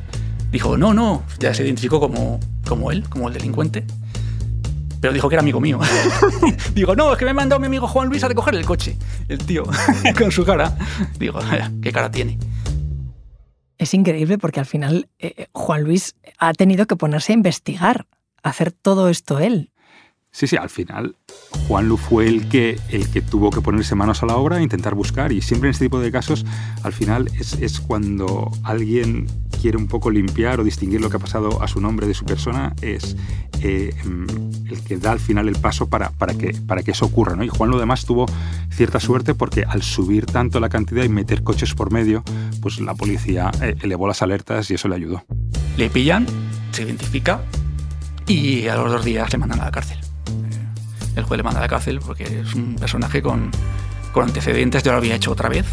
dijo, 0.54 0.78
no, 0.78 0.94
no, 0.94 1.24
ya 1.38 1.54
se 1.54 1.66
identificó 1.66 2.00
como, 2.00 2.40
como 2.66 2.92
él, 2.92 3.10
como 3.10 3.28
el 3.28 3.34
delincuente. 3.34 3.86
Pero 5.02 5.12
dijo 5.12 5.28
que 5.28 5.36
era 5.36 5.42
amigo 5.42 5.60
mío. 5.60 5.82
Digo, 6.74 6.96
no, 6.96 7.12
es 7.12 7.20
que 7.20 7.26
me 7.26 7.32
ha 7.32 7.34
mandado 7.34 7.60
mi 7.60 7.68
amigo 7.68 7.86
Juan 7.86 8.08
Luis 8.08 8.24
a 8.24 8.30
recoger 8.30 8.56
el 8.56 8.66
coche. 8.66 8.98
El 9.28 9.40
tío, 9.40 9.66
con 10.18 10.32
su 10.32 10.46
cara. 10.46 10.78
Digo, 11.20 11.42
¿qué 11.82 11.92
cara 11.92 12.10
tiene? 12.10 12.40
Es 13.78 13.94
increíble 13.94 14.38
porque 14.38 14.62
al 14.62 14.66
final 14.66 15.10
eh, 15.20 15.48
Juan 15.52 15.84
Luis 15.84 16.16
ha 16.38 16.54
tenido 16.54 16.86
que 16.86 16.96
ponerse 16.96 17.34
a 17.34 17.36
investigar, 17.36 18.08
a 18.44 18.50
hacer 18.50 18.72
todo 18.72 19.10
esto 19.10 19.40
él. 19.40 19.72
Sí, 20.36 20.48
sí, 20.48 20.58
al 20.58 20.72
final 20.72 21.16
Juan 21.68 21.88
Lu 21.88 21.96
fue 21.96 22.28
el 22.28 22.50
que, 22.50 22.80
el 22.90 23.08
que 23.12 23.22
tuvo 23.22 23.52
que 23.52 23.62
ponerse 23.62 23.94
manos 23.94 24.24
a 24.24 24.26
la 24.26 24.36
obra 24.36 24.58
e 24.58 24.64
intentar 24.64 24.96
buscar. 24.96 25.32
Y 25.32 25.42
siempre 25.42 25.70
en 25.70 25.74
este 25.74 25.86
tipo 25.86 26.00
de 26.00 26.12
casos, 26.12 26.44
al 26.82 26.92
final 26.92 27.30
es, 27.38 27.80
cuando 27.80 28.52
alguien 28.64 29.28
quiere 29.62 29.78
un 29.78 29.88
poco 29.88 30.10
limpiar 30.10 30.60
o 30.60 30.64
distinguir 30.64 31.02
lo 31.02 31.12
que 31.12 31.18
ha 31.18 31.20
pasado 31.20 31.62
a 31.62 31.68
su 31.68 31.80
nombre 31.80 32.08
de 32.08 32.16
su 32.16 32.26
persona, 32.26 32.74
es 32.82 33.16
eh, 33.62 33.94
el 34.66 34.82
que 34.82 34.98
da 34.98 35.12
al 35.12 35.20
final 35.20 35.48
el 35.48 35.56
paso 35.56 35.88
para, 35.88 36.10
para, 36.10 36.34
que, 36.34 36.58
para 36.66 36.82
que 36.82 36.92
eso 36.92 37.06
ocurra. 37.06 37.36
¿no? 37.36 37.44
Y 37.44 37.50
Juan 37.50 37.70
Lu 37.70 37.78
además 37.78 38.04
tuvo 38.06 38.26
cierta 38.72 39.00
suerte 39.00 39.36
porque 39.36 39.66
al 39.68 39.84
subir 39.84 40.26
tanto 40.26 40.60
la 40.60 40.70
cantidad 40.70 41.04
y 41.04 41.10
meter 41.10 41.44
coches 41.44 41.76
por 41.76 41.92
medio, 41.92 42.24
pues 42.60 42.80
la 42.80 42.96
policía 42.96 43.52
eh, 43.62 43.76
elevó 43.84 44.08
las 44.08 44.24
alertas 44.24 44.72
y 44.72 44.74
eso 44.74 44.88
le 44.88 44.96
ayudó. 44.96 45.24
Le 45.78 45.92
pillan, 45.92 46.26
se 46.72 46.82
identifica 46.82 47.44
y 48.26 48.68
a 48.68 48.76
los 48.78 48.92
dos 48.92 49.06
días 49.06 49.32
le 49.32 49.38
mandan 49.38 49.60
a 49.60 49.66
la 49.66 49.72
cárcel 49.72 50.03
el 51.16 51.24
juez 51.24 51.38
le 51.38 51.44
manda 51.44 51.60
a 51.60 51.64
la 51.64 51.70
cárcel 51.70 52.00
porque 52.00 52.42
es 52.42 52.54
un 52.54 52.76
personaje 52.76 53.22
con, 53.22 53.52
con 54.12 54.26
antecedentes, 54.26 54.84
ya 54.84 54.92
lo 54.92 54.98
había 54.98 55.16
hecho 55.16 55.32
otra 55.32 55.50
vez. 55.50 55.66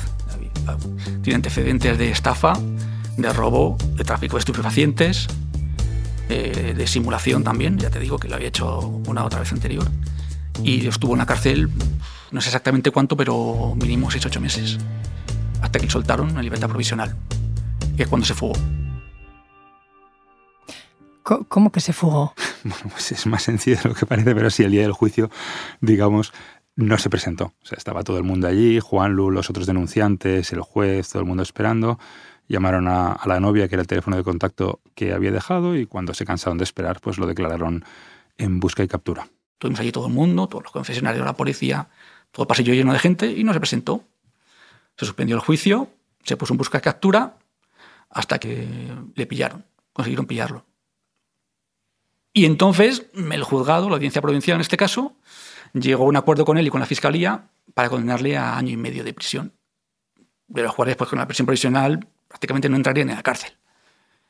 Tiene 1.23 1.37
antecedentes 1.37 1.99
de 1.99 2.11
estafa, 2.11 2.54
de 3.16 3.32
robo, 3.32 3.76
de 3.94 4.04
tráfico 4.04 4.37
de 4.37 4.40
estupefacientes, 4.40 5.28
eh, 6.28 6.75
de 6.76 6.87
simulación 6.87 7.42
también, 7.42 7.78
ya 7.78 7.90
te 7.90 7.99
digo 7.99 8.18
que 8.18 8.28
lo 8.28 8.37
había 8.37 8.49
hecho 8.49 8.80
una 9.06 9.25
otra 9.25 9.40
vez 9.40 9.52
anterior. 9.52 9.88
Y 10.62 10.87
estuvo 10.87 11.12
en 11.12 11.18
la 11.18 11.26
cárcel, 11.26 11.70
no 12.30 12.40
sé 12.40 12.49
exactamente 12.49 12.90
cuánto, 12.90 13.16
pero 13.16 13.75
mínimo 13.76 14.11
6-8 14.11 14.40
meses, 14.40 14.78
hasta 15.61 15.78
que 15.78 15.87
le 15.87 15.90
soltaron 15.90 16.30
en 16.30 16.42
libertad 16.42 16.68
provisional, 16.68 17.16
que 17.97 18.04
es 18.04 18.09
cuando 18.09 18.26
se 18.26 18.35
fugó. 18.35 18.54
¿Cómo 21.23 21.70
que 21.70 21.80
se 21.80 21.92
fugó? 21.92 22.35
Bueno, 22.64 22.90
pues 22.90 23.12
es 23.12 23.26
más 23.26 23.43
sencillo 23.43 23.79
de 23.83 23.88
lo 23.88 23.95
que 23.95 24.07
parece, 24.07 24.35
pero 24.35 24.50
sí, 24.50 24.62
el 24.64 24.71
día 24.73 24.83
del 24.83 24.93
juicio, 24.93 25.31
digamos, 25.81 26.33
no 26.76 26.99
se 26.99 27.11
presentó. 27.11 27.52
O 27.62 27.67
sea, 27.67 27.76
estaba 27.76 28.02
todo 28.02 28.19
el 28.19 28.25
mundo 28.25 28.49
allí, 28.49 28.81
Juan 28.81 29.12
Lu, 29.12 29.31
los 29.31 29.50
otros 29.50 29.67
denunciantes, 29.67 30.52
el 30.52 30.61
juez, 30.61 31.11
todo 31.11 31.21
el 31.21 31.29
mundo 31.29 31.43
esperando. 31.43 31.99
Llamaron 32.49 32.88
a, 32.88 33.21
la 33.26 33.38
novia, 33.38 33.69
que 33.69 33.76
era 33.76 33.83
el 33.83 33.87
teléfono 33.87 34.17
de 34.17 34.25
contacto 34.25 34.81
que 34.95 35.12
había 35.12 35.31
dejado, 35.31 35.76
y 35.76 35.87
cuando 35.87 36.14
se 36.14 36.25
cansaron 36.25 36.59
de 36.59 36.64
esperar, 36.64 37.00
pues 37.00 37.19
lo 37.19 37.26
declararon 37.26 37.85
en 38.38 38.61
busca 38.61 38.83
y 38.83 38.88
captura. 38.88 39.29
Tuvimos 39.59 39.81
allí 39.81 39.93
todo 39.93 40.07
el 40.07 40.12
mundo, 40.12 40.49
todos 40.49 40.64
los 40.64 40.73
confesionarios 40.73 41.25
la 41.25 41.35
policía, 41.35 41.88
todo 42.33 42.45
el 42.45 42.49
pasillo 42.49 42.75
lleno 42.75 42.93
de 42.93 42.99
gente, 42.99 43.31
y 43.31 43.45
no 43.45 43.52
se 43.52 43.61
presentó. 43.61 44.05
Se 44.97 45.07
suspendió 45.07 45.37
el 45.37 45.43
juicio, 45.43 45.90
se 46.25 46.37
puso 46.37 46.55
en 46.55 46.59
busca 46.59 46.79
y 46.79 46.81
captura, 46.81 47.37
hasta 48.09 48.38
que 48.38 48.67
le 49.14 49.26
pillaron, 49.26 49.64
consiguieron 49.93 50.26
pillarlo. 50.26 50.64
Y 52.32 52.44
entonces 52.44 53.06
el 53.14 53.42
juzgado, 53.42 53.88
la 53.88 53.96
audiencia 53.96 54.22
provincial 54.22 54.56
en 54.56 54.60
este 54.60 54.76
caso, 54.76 55.16
llegó 55.72 56.04
a 56.04 56.06
un 56.06 56.16
acuerdo 56.16 56.44
con 56.44 56.58
él 56.58 56.66
y 56.66 56.70
con 56.70 56.80
la 56.80 56.87
fiscalía 56.87 57.49
para 57.75 57.88
condenarle 57.88 58.37
a 58.37 58.56
año 58.56 58.70
y 58.70 58.76
medio 58.76 59.04
de 59.04 59.12
prisión. 59.12 59.52
De 60.46 60.62
los 60.62 60.75
cuales, 60.75 60.96
pues 60.96 61.10
con 61.10 61.18
la 61.18 61.26
prisión 61.26 61.46
provisional, 61.46 62.06
prácticamente 62.28 62.68
no 62.68 62.76
entraría 62.76 63.02
en 63.02 63.10
la 63.10 63.22
cárcel. 63.22 63.52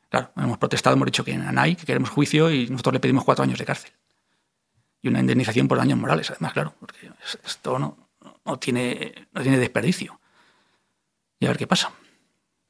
Claro, 0.09 0.33
hemos 0.37 0.59
protestado, 0.59 0.97
hemos 0.97 1.07
dicho 1.07 1.25
que 1.25 1.33
en 1.33 1.77
que 1.77 1.87
queremos 1.87 2.11
juicio 2.11 2.51
y 2.51 2.69
nosotros 2.69 2.95
le 2.95 3.01
pedimos 3.01 3.25
cuatro 3.25 3.45
años 3.45 3.59
de 3.59 3.65
cárcel. 3.65 3.93
Y 5.03 5.09
una 5.09 5.21
indemnización 5.21 5.69
por 5.69 5.79
daños 5.79 5.99
morales, 5.99 6.31
además, 6.31 6.53
claro, 6.53 6.75
porque 6.79 7.11
esto 7.45 7.79
no, 7.79 7.97
no, 8.45 8.59
tiene, 8.59 9.15
no 9.33 9.43
tiene 9.43 9.59
desperdicio. 9.59 10.21
Y 11.39 11.47
a 11.47 11.49
ver 11.49 11.59
qué 11.59 11.67
pasa. 11.67 11.93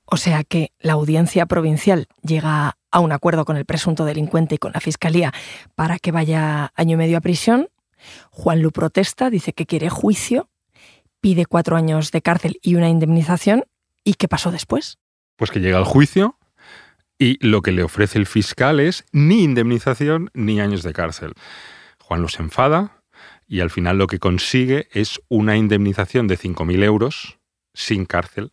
O 0.04 0.16
sea 0.16 0.44
que 0.44 0.72
la 0.80 0.92
audiencia 0.92 1.46
provincial 1.46 2.08
llega 2.22 2.76
a 2.90 3.00
un 3.00 3.12
acuerdo 3.12 3.44
con 3.44 3.56
el 3.56 3.64
presunto 3.64 4.04
delincuente 4.04 4.56
y 4.56 4.58
con 4.58 4.72
la 4.72 4.80
fiscalía 4.80 5.32
para 5.74 5.98
que 5.98 6.12
vaya 6.12 6.72
año 6.74 6.94
y 6.94 6.96
medio 6.96 7.18
a 7.18 7.20
prisión. 7.20 7.68
Juan 8.30 8.62
Lu 8.62 8.70
protesta, 8.70 9.30
dice 9.30 9.52
que 9.52 9.66
quiere 9.66 9.90
juicio, 9.90 10.48
pide 11.20 11.46
cuatro 11.46 11.76
años 11.76 12.10
de 12.12 12.22
cárcel 12.22 12.58
y 12.62 12.76
una 12.76 12.88
indemnización. 12.88 13.64
¿Y 14.04 14.14
qué 14.14 14.28
pasó 14.28 14.50
después? 14.50 14.98
Pues 15.36 15.50
que 15.50 15.60
llega 15.60 15.78
al 15.78 15.84
juicio 15.84 16.38
y 17.18 17.44
lo 17.46 17.60
que 17.60 17.72
le 17.72 17.82
ofrece 17.82 18.18
el 18.18 18.26
fiscal 18.26 18.80
es 18.80 19.04
ni 19.12 19.42
indemnización 19.42 20.30
ni 20.32 20.60
años 20.60 20.82
de 20.82 20.92
cárcel. 20.92 21.34
Juan 21.98 22.22
los 22.22 22.40
enfada 22.40 23.02
y 23.46 23.60
al 23.60 23.70
final 23.70 23.98
lo 23.98 24.06
que 24.06 24.18
consigue 24.18 24.88
es 24.92 25.20
una 25.28 25.56
indemnización 25.56 26.28
de 26.28 26.38
5.000 26.38 26.82
euros 26.82 27.38
sin 27.74 28.06
cárcel, 28.06 28.50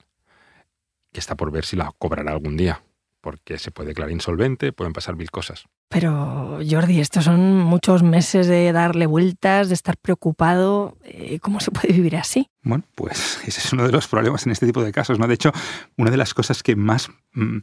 que 1.13 1.19
está 1.19 1.35
por 1.35 1.51
ver 1.51 1.65
si 1.65 1.75
la 1.75 1.91
cobrará 1.97 2.31
algún 2.31 2.57
día, 2.57 2.83
porque 3.27 3.57
se 3.57 3.71
puede 3.71 3.89
declarar 3.89 4.13
insolvente, 4.13 4.71
pueden 4.71 4.93
pasar 4.93 5.17
mil 5.17 5.29
cosas. 5.31 5.65
Pero 5.89 6.59
Jordi, 6.65 7.01
estos 7.01 7.25
son 7.25 7.57
muchos 7.57 8.01
meses 8.01 8.47
de 8.47 8.71
darle 8.71 9.05
vueltas, 9.05 9.67
de 9.67 9.73
estar 9.73 9.97
preocupado. 9.97 10.97
Eh, 11.03 11.37
¿Cómo 11.41 11.59
se 11.59 11.71
puede 11.71 11.91
vivir 11.91 12.15
así? 12.15 12.49
Bueno, 12.61 12.85
pues 12.95 13.41
ese 13.45 13.59
es 13.59 13.73
uno 13.73 13.85
de 13.85 13.91
los 13.91 14.07
problemas 14.07 14.45
en 14.45 14.53
este 14.53 14.65
tipo 14.65 14.81
de 14.81 14.93
casos. 14.93 15.19
¿no? 15.19 15.27
De 15.27 15.33
hecho, 15.33 15.51
una 15.97 16.09
de 16.09 16.15
las 16.15 16.33
cosas 16.33 16.63
que 16.63 16.77
más 16.77 17.09
mm, 17.33 17.57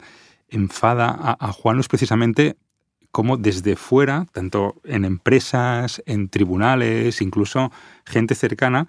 enfada 0.50 1.16
a, 1.40 1.52
Juan 1.52 1.80
es 1.80 1.88
precisamente 1.88 2.58
cómo 3.10 3.38
desde 3.38 3.74
fuera, 3.74 4.26
tanto 4.32 4.82
en 4.84 5.06
empresas, 5.06 6.02
en 6.04 6.28
tribunales, 6.28 7.22
incluso 7.22 7.72
gente 8.04 8.34
cercana, 8.34 8.86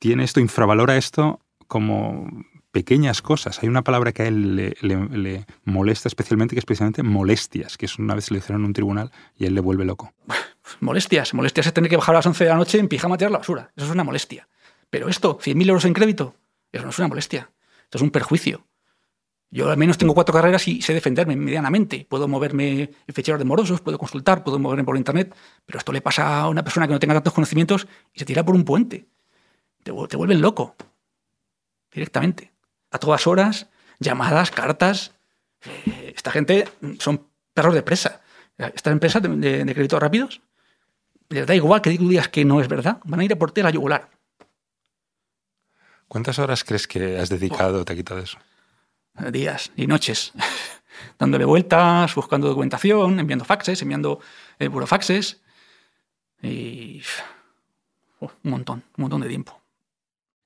tiene 0.00 0.24
esto, 0.24 0.40
infravalora 0.40 0.96
esto 0.96 1.38
como 1.68 2.28
pequeñas 2.70 3.22
cosas. 3.22 3.62
Hay 3.62 3.68
una 3.68 3.82
palabra 3.82 4.12
que 4.12 4.22
a 4.22 4.26
él 4.26 4.74
le, 4.80 5.46
molesta 5.64 6.08
especialmente, 6.08 6.54
que 6.54 6.60
es 6.60 6.64
precisamente 6.64 7.02
molestias, 7.02 7.76
que 7.76 7.86
es 7.86 7.98
una 7.98 8.14
vez 8.14 8.30
le 8.30 8.38
hicieron 8.38 8.62
en 8.62 8.66
un 8.66 8.72
tribunal 8.72 9.10
y 9.36 9.46
él 9.46 9.54
le 9.54 9.60
vuelve 9.60 9.84
loco. 9.84 10.12
Molestias, 10.80 11.34
molestias 11.34 11.66
es 11.66 11.72
tener 11.72 11.90
que 11.90 11.96
bajar 11.96 12.14
a 12.14 12.18
las 12.18 12.26
11 12.26 12.44
de 12.44 12.50
la 12.50 12.56
noche 12.56 12.78
en 12.78 12.86
pijama 12.86 13.16
a 13.16 13.18
tirar 13.18 13.32
la 13.32 13.38
basura. 13.38 13.72
Eso 13.74 13.86
es 13.86 13.92
una 13.92 14.04
molestia. 14.04 14.48
Pero 14.88 15.08
esto, 15.08 15.36
100.000 15.38 15.68
euros 15.68 15.84
en 15.84 15.92
crédito, 15.92 16.36
eso 16.70 16.84
no 16.84 16.90
es 16.90 16.98
una 16.98 17.08
molestia. 17.08 17.50
Esto 17.82 17.98
es 17.98 18.02
un 18.02 18.10
perjuicio. 18.10 18.66
Yo 19.50 19.68
al 19.68 19.76
menos 19.76 19.98
tengo 19.98 20.14
cuatro 20.14 20.32
carreras 20.32 20.68
y 20.68 20.80
sé 20.80 20.94
defenderme 20.94 21.34
medianamente. 21.34 22.06
Puedo 22.08 22.28
moverme 22.28 22.82
en 22.82 23.14
fecheros 23.14 23.40
de 23.40 23.44
morosos, 23.44 23.80
puedo 23.80 23.98
consultar, 23.98 24.44
puedo 24.44 24.60
moverme 24.60 24.84
por 24.84 24.96
internet, 24.96 25.34
pero 25.66 25.80
esto 25.80 25.92
le 25.92 26.00
pasa 26.00 26.40
a 26.40 26.48
una 26.48 26.62
persona 26.62 26.86
que 26.86 26.92
no 26.92 27.00
tenga 27.00 27.14
tantos 27.14 27.32
conocimientos 27.32 27.88
y 28.14 28.20
se 28.20 28.24
tira 28.24 28.44
por 28.44 28.54
un 28.54 28.64
puente. 28.64 29.08
Te, 29.82 29.92
te 30.08 30.16
vuelven 30.16 30.40
loco. 30.40 30.76
Directamente. 31.92 32.52
A 32.90 32.98
todas 32.98 33.26
horas, 33.26 33.68
llamadas, 33.98 34.50
cartas. 34.50 35.12
Eh, 35.62 36.12
esta 36.16 36.30
gente 36.30 36.68
son 36.98 37.26
perros 37.54 37.74
de 37.74 37.82
presa. 37.82 38.20
Estas 38.58 38.92
empresas 38.92 39.22
de, 39.22 39.64
de, 39.64 39.74
créditos 39.74 40.00
rápidos, 40.00 40.42
les 41.30 41.46
da 41.46 41.54
igual 41.54 41.80
que 41.80 41.90
digas 41.90 42.28
que 42.28 42.44
no 42.44 42.60
es 42.60 42.68
verdad. 42.68 42.98
Van 43.04 43.20
a 43.20 43.24
ir 43.24 43.32
a 43.32 43.36
por 43.36 43.52
ti 43.52 43.62
a 43.62 43.64
la 43.64 43.70
yugular. 43.70 44.10
¿Cuántas 46.08 46.38
horas 46.38 46.64
crees 46.64 46.86
que 46.86 47.18
has 47.18 47.28
dedicado, 47.28 47.84
te 47.84 47.92
ha 47.92 47.96
quitado 47.96 48.20
eso? 48.20 48.38
días 49.30 49.70
y 49.76 49.86
noches, 49.86 50.32
dándole 51.18 51.44
vueltas, 51.44 52.14
buscando 52.14 52.48
documentación, 52.48 53.20
enviando 53.20 53.44
faxes, 53.44 53.82
enviando 53.82 54.20
eh, 54.58 54.68
burofaxes 54.68 55.40
y 56.42 57.02
un 58.20 58.30
montón, 58.42 58.82
un 58.96 59.02
montón 59.02 59.20
de 59.20 59.28
tiempo. 59.28 59.59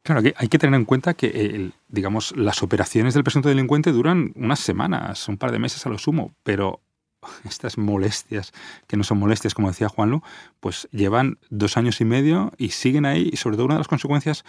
Claro, 0.04 0.20
hay 0.36 0.48
que 0.48 0.58
tener 0.58 0.78
en 0.78 0.84
cuenta 0.84 1.14
que, 1.14 1.72
digamos, 1.88 2.36
las 2.36 2.62
operaciones 2.62 3.14
del 3.14 3.24
presunto 3.24 3.48
delincuente 3.48 3.90
duran 3.90 4.32
unas 4.36 4.60
semanas, 4.60 5.26
un 5.30 5.38
par 5.38 5.50
de 5.50 5.58
meses 5.58 5.86
a 5.86 5.88
lo 5.88 5.96
sumo, 5.96 6.34
pero 6.42 6.82
estas 7.48 7.78
molestias, 7.78 8.52
que 8.86 8.98
no 8.98 9.04
son 9.04 9.18
molestias, 9.18 9.54
como 9.54 9.68
decía 9.68 9.88
Juanlu, 9.88 10.20
pues 10.60 10.88
llevan 10.92 11.38
dos 11.48 11.78
años 11.78 12.02
y 12.02 12.04
medio 12.04 12.52
y 12.58 12.68
siguen 12.68 13.06
ahí, 13.06 13.30
y 13.32 13.38
sobre 13.38 13.56
todo 13.56 13.64
una 13.64 13.76
de 13.76 13.80
las 13.80 13.88
consecuencias 13.88 14.44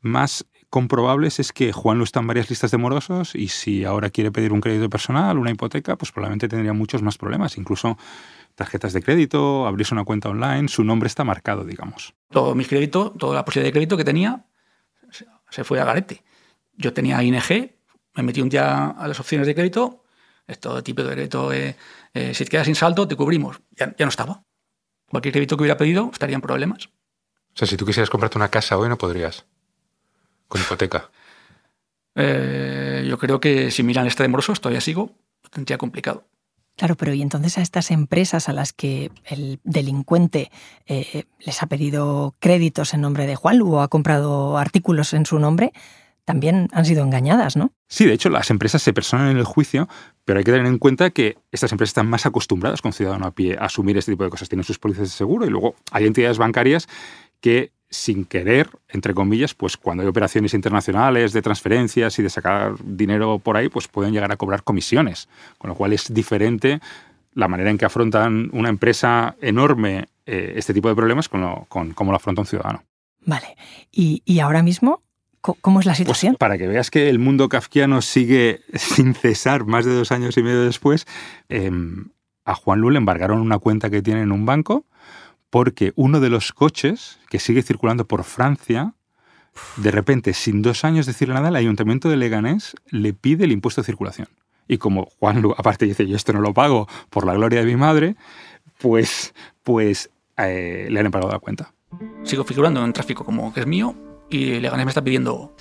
más 0.00 0.46
comprobables 0.70 1.38
es 1.38 1.52
que 1.52 1.72
Juan 1.72 1.98
lo 1.98 2.04
está 2.04 2.20
en 2.20 2.26
varias 2.26 2.48
listas 2.48 2.70
de 2.70 2.78
morosos 2.78 3.34
y 3.34 3.48
si 3.48 3.84
ahora 3.84 4.08
quiere 4.08 4.32
pedir 4.32 4.54
un 4.54 4.62
crédito 4.62 4.88
personal, 4.88 5.38
una 5.38 5.50
hipoteca, 5.50 5.96
pues 5.96 6.12
probablemente 6.12 6.48
tendría 6.48 6.72
muchos 6.72 7.02
más 7.02 7.18
problemas, 7.18 7.58
incluso 7.58 7.98
tarjetas 8.54 8.94
de 8.94 9.02
crédito, 9.02 9.66
abrirse 9.66 9.94
una 9.94 10.04
cuenta 10.04 10.30
online, 10.30 10.68
su 10.68 10.82
nombre 10.82 11.08
está 11.08 11.24
marcado, 11.24 11.64
digamos. 11.64 12.14
Todo 12.30 12.54
mi 12.54 12.64
crédito, 12.64 13.10
toda 13.10 13.34
la 13.34 13.44
posibilidad 13.44 13.68
de 13.68 13.72
crédito 13.72 13.96
que 13.98 14.04
tenía, 14.04 14.46
se 15.54 15.62
fue 15.62 15.80
a 15.80 15.84
garete. 15.84 16.24
Yo 16.76 16.92
tenía 16.92 17.22
ING, 17.22 17.70
me 18.14 18.22
metí 18.22 18.40
un 18.40 18.48
día 18.48 18.88
a 18.88 19.06
las 19.06 19.20
opciones 19.20 19.46
de 19.46 19.54
crédito, 19.54 20.04
esto 20.46 20.82
tipo 20.82 21.02
de 21.02 21.12
crédito, 21.12 21.52
eh, 21.52 21.76
eh, 22.12 22.34
si 22.34 22.44
te 22.44 22.50
quedas 22.50 22.66
sin 22.66 22.74
saldo, 22.74 23.06
te 23.06 23.14
cubrimos. 23.14 23.60
Ya, 23.70 23.94
ya 23.96 24.04
no 24.04 24.10
estaba. 24.10 24.42
Cualquier 25.08 25.32
crédito 25.32 25.56
que 25.56 25.62
hubiera 25.62 25.76
pedido 25.76 26.10
estaría 26.12 26.34
en 26.34 26.40
problemas. 26.40 26.86
O 26.86 27.56
sea, 27.56 27.68
si 27.68 27.76
tú 27.76 27.86
quisieras 27.86 28.10
comprarte 28.10 28.36
una 28.36 28.48
casa 28.48 28.76
hoy 28.76 28.88
no 28.88 28.98
podrías 28.98 29.46
con 30.48 30.60
hipoteca? 30.60 31.10
Eh, 32.16 33.04
yo 33.08 33.18
creo 33.18 33.40
que 33.40 33.70
si 33.70 33.82
miran 33.82 34.06
este 34.06 34.22
de 34.22 34.28
morosos, 34.28 34.60
todavía 34.60 34.80
sigo, 34.80 35.16
lo 35.42 35.50
tendría 35.50 35.78
complicado. 35.78 36.26
Claro, 36.76 36.96
pero 36.96 37.14
¿y 37.14 37.22
entonces 37.22 37.56
a 37.58 37.62
estas 37.62 37.90
empresas 37.90 38.48
a 38.48 38.52
las 38.52 38.72
que 38.72 39.12
el 39.24 39.60
delincuente 39.62 40.50
eh, 40.86 41.24
les 41.38 41.62
ha 41.62 41.66
pedido 41.66 42.34
créditos 42.40 42.94
en 42.94 43.00
nombre 43.00 43.26
de 43.26 43.36
Juan 43.36 43.62
o 43.62 43.80
ha 43.80 43.88
comprado 43.88 44.58
artículos 44.58 45.14
en 45.14 45.24
su 45.24 45.38
nombre, 45.38 45.72
también 46.24 46.68
han 46.72 46.84
sido 46.84 47.04
engañadas, 47.04 47.56
¿no? 47.56 47.72
Sí, 47.86 48.06
de 48.06 48.14
hecho, 48.14 48.30
las 48.30 48.50
empresas 48.50 48.82
se 48.82 48.92
personan 48.92 49.30
en 49.30 49.36
el 49.36 49.44
juicio, 49.44 49.88
pero 50.24 50.38
hay 50.38 50.44
que 50.44 50.52
tener 50.52 50.66
en 50.66 50.78
cuenta 50.78 51.10
que 51.10 51.36
estas 51.52 51.70
empresas 51.70 51.90
están 51.90 52.08
más 52.08 52.26
acostumbradas 52.26 52.82
con 52.82 52.92
ciudadano 52.92 53.26
a 53.26 53.34
pie 53.34 53.56
a 53.58 53.66
asumir 53.66 53.96
este 53.98 54.12
tipo 54.12 54.24
de 54.24 54.30
cosas. 54.30 54.48
Tienen 54.48 54.64
sus 54.64 54.78
pólizas 54.78 55.04
de 55.04 55.14
seguro 55.14 55.46
y 55.46 55.50
luego 55.50 55.76
hay 55.92 56.06
entidades 56.06 56.38
bancarias 56.38 56.88
que 57.40 57.72
sin 57.94 58.24
querer, 58.24 58.68
entre 58.88 59.14
comillas, 59.14 59.54
pues 59.54 59.76
cuando 59.76 60.02
hay 60.02 60.08
operaciones 60.08 60.52
internacionales 60.52 61.32
de 61.32 61.42
transferencias 61.42 62.18
y 62.18 62.22
de 62.22 62.30
sacar 62.30 62.74
dinero 62.82 63.38
por 63.38 63.56
ahí, 63.56 63.68
pues 63.68 63.88
pueden 63.88 64.12
llegar 64.12 64.32
a 64.32 64.36
cobrar 64.36 64.64
comisiones, 64.64 65.28
con 65.58 65.70
lo 65.70 65.76
cual 65.76 65.92
es 65.92 66.12
diferente 66.12 66.80
la 67.32 67.48
manera 67.48 67.70
en 67.70 67.78
que 67.78 67.84
afrontan 67.84 68.50
una 68.52 68.68
empresa 68.68 69.36
enorme 69.40 70.06
eh, 70.26 70.54
este 70.56 70.74
tipo 70.74 70.88
de 70.88 70.94
problemas 70.94 71.28
con, 71.28 71.66
cómo 71.94 72.10
lo 72.10 72.16
afronta 72.16 72.42
un 72.42 72.46
ciudadano. 72.46 72.84
Vale, 73.26 73.56
y, 73.90 74.38
ahora 74.40 74.62
mismo, 74.62 75.02
¿cómo 75.40 75.80
es 75.80 75.86
la 75.86 75.92
pues 75.92 75.98
situación? 75.98 76.36
para 76.38 76.58
que 76.58 76.66
veas 76.66 76.90
que 76.90 77.08
el 77.08 77.18
mundo 77.18 77.48
kafkiano 77.48 78.02
sigue 78.02 78.60
sin 78.74 79.14
cesar 79.14 79.64
más 79.64 79.84
de 79.84 79.94
dos 79.94 80.12
años 80.12 80.36
y 80.36 80.42
medio 80.42 80.62
después, 80.64 81.06
em, 81.48 82.08
a 82.44 82.54
Juan 82.54 82.80
Lu 82.80 82.90
le 82.90 82.98
embargaron 82.98 83.40
una 83.40 83.58
cuenta 83.58 83.88
que 83.88 84.02
tiene 84.02 84.22
en 84.22 84.32
un 84.32 84.44
banco 84.46 84.84
porque 85.54 85.92
uno 85.94 86.18
de 86.18 86.30
los 86.30 86.52
coches 86.52 87.20
que 87.30 87.38
sigue 87.38 87.62
circulando 87.62 88.08
por 88.08 88.24
Francia, 88.24 88.94
de 89.76 89.92
repente, 89.92 90.34
sin 90.34 90.62
dos 90.62 90.84
años 90.84 91.06
decirle 91.06 91.34
nada, 91.34 91.48
el 91.48 91.54
ayuntamiento 91.54 92.08
de 92.08 92.16
Leganés 92.16 92.74
le 92.90 93.12
pide 93.12 93.44
el 93.44 93.52
impuesto 93.52 93.80
de 93.80 93.86
circulación. 93.86 94.26
Y 94.66 94.78
como 94.78 95.04
Juan, 95.20 95.44
aparte 95.56 95.84
dice, 95.84 96.08
yo 96.08 96.16
esto 96.16 96.32
no 96.32 96.40
lo 96.40 96.52
pago 96.52 96.88
por 97.08 97.24
la 97.24 97.34
gloria 97.34 97.60
de 97.60 97.66
mi 97.66 97.76
madre, 97.76 98.16
pues, 98.78 99.32
pues 99.62 100.10
eh, 100.38 100.88
le 100.90 100.98
han 100.98 101.12
pagado 101.12 101.30
la 101.30 101.38
cuenta. 101.38 101.72
Sigo 102.24 102.42
figurando 102.42 102.84
en 102.84 102.92
tráfico 102.92 103.24
como 103.24 103.54
que 103.54 103.60
es 103.60 103.66
mío 103.68 103.94
y 104.28 104.58
Leganés 104.58 104.86
me 104.86 104.90
está 104.90 105.04
pidiendo 105.04 105.54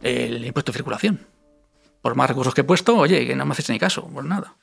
el 0.00 0.46
impuesto 0.46 0.72
de 0.72 0.78
circulación. 0.78 1.26
Por 2.00 2.14
más 2.14 2.26
recursos 2.26 2.54
que 2.54 2.62
he 2.62 2.64
puesto, 2.64 2.96
oye, 2.96 3.26
que 3.26 3.36
no 3.36 3.44
me 3.44 3.52
haces 3.52 3.68
ni 3.68 3.78
caso, 3.78 4.08
pues 4.10 4.24
nada. 4.24 4.56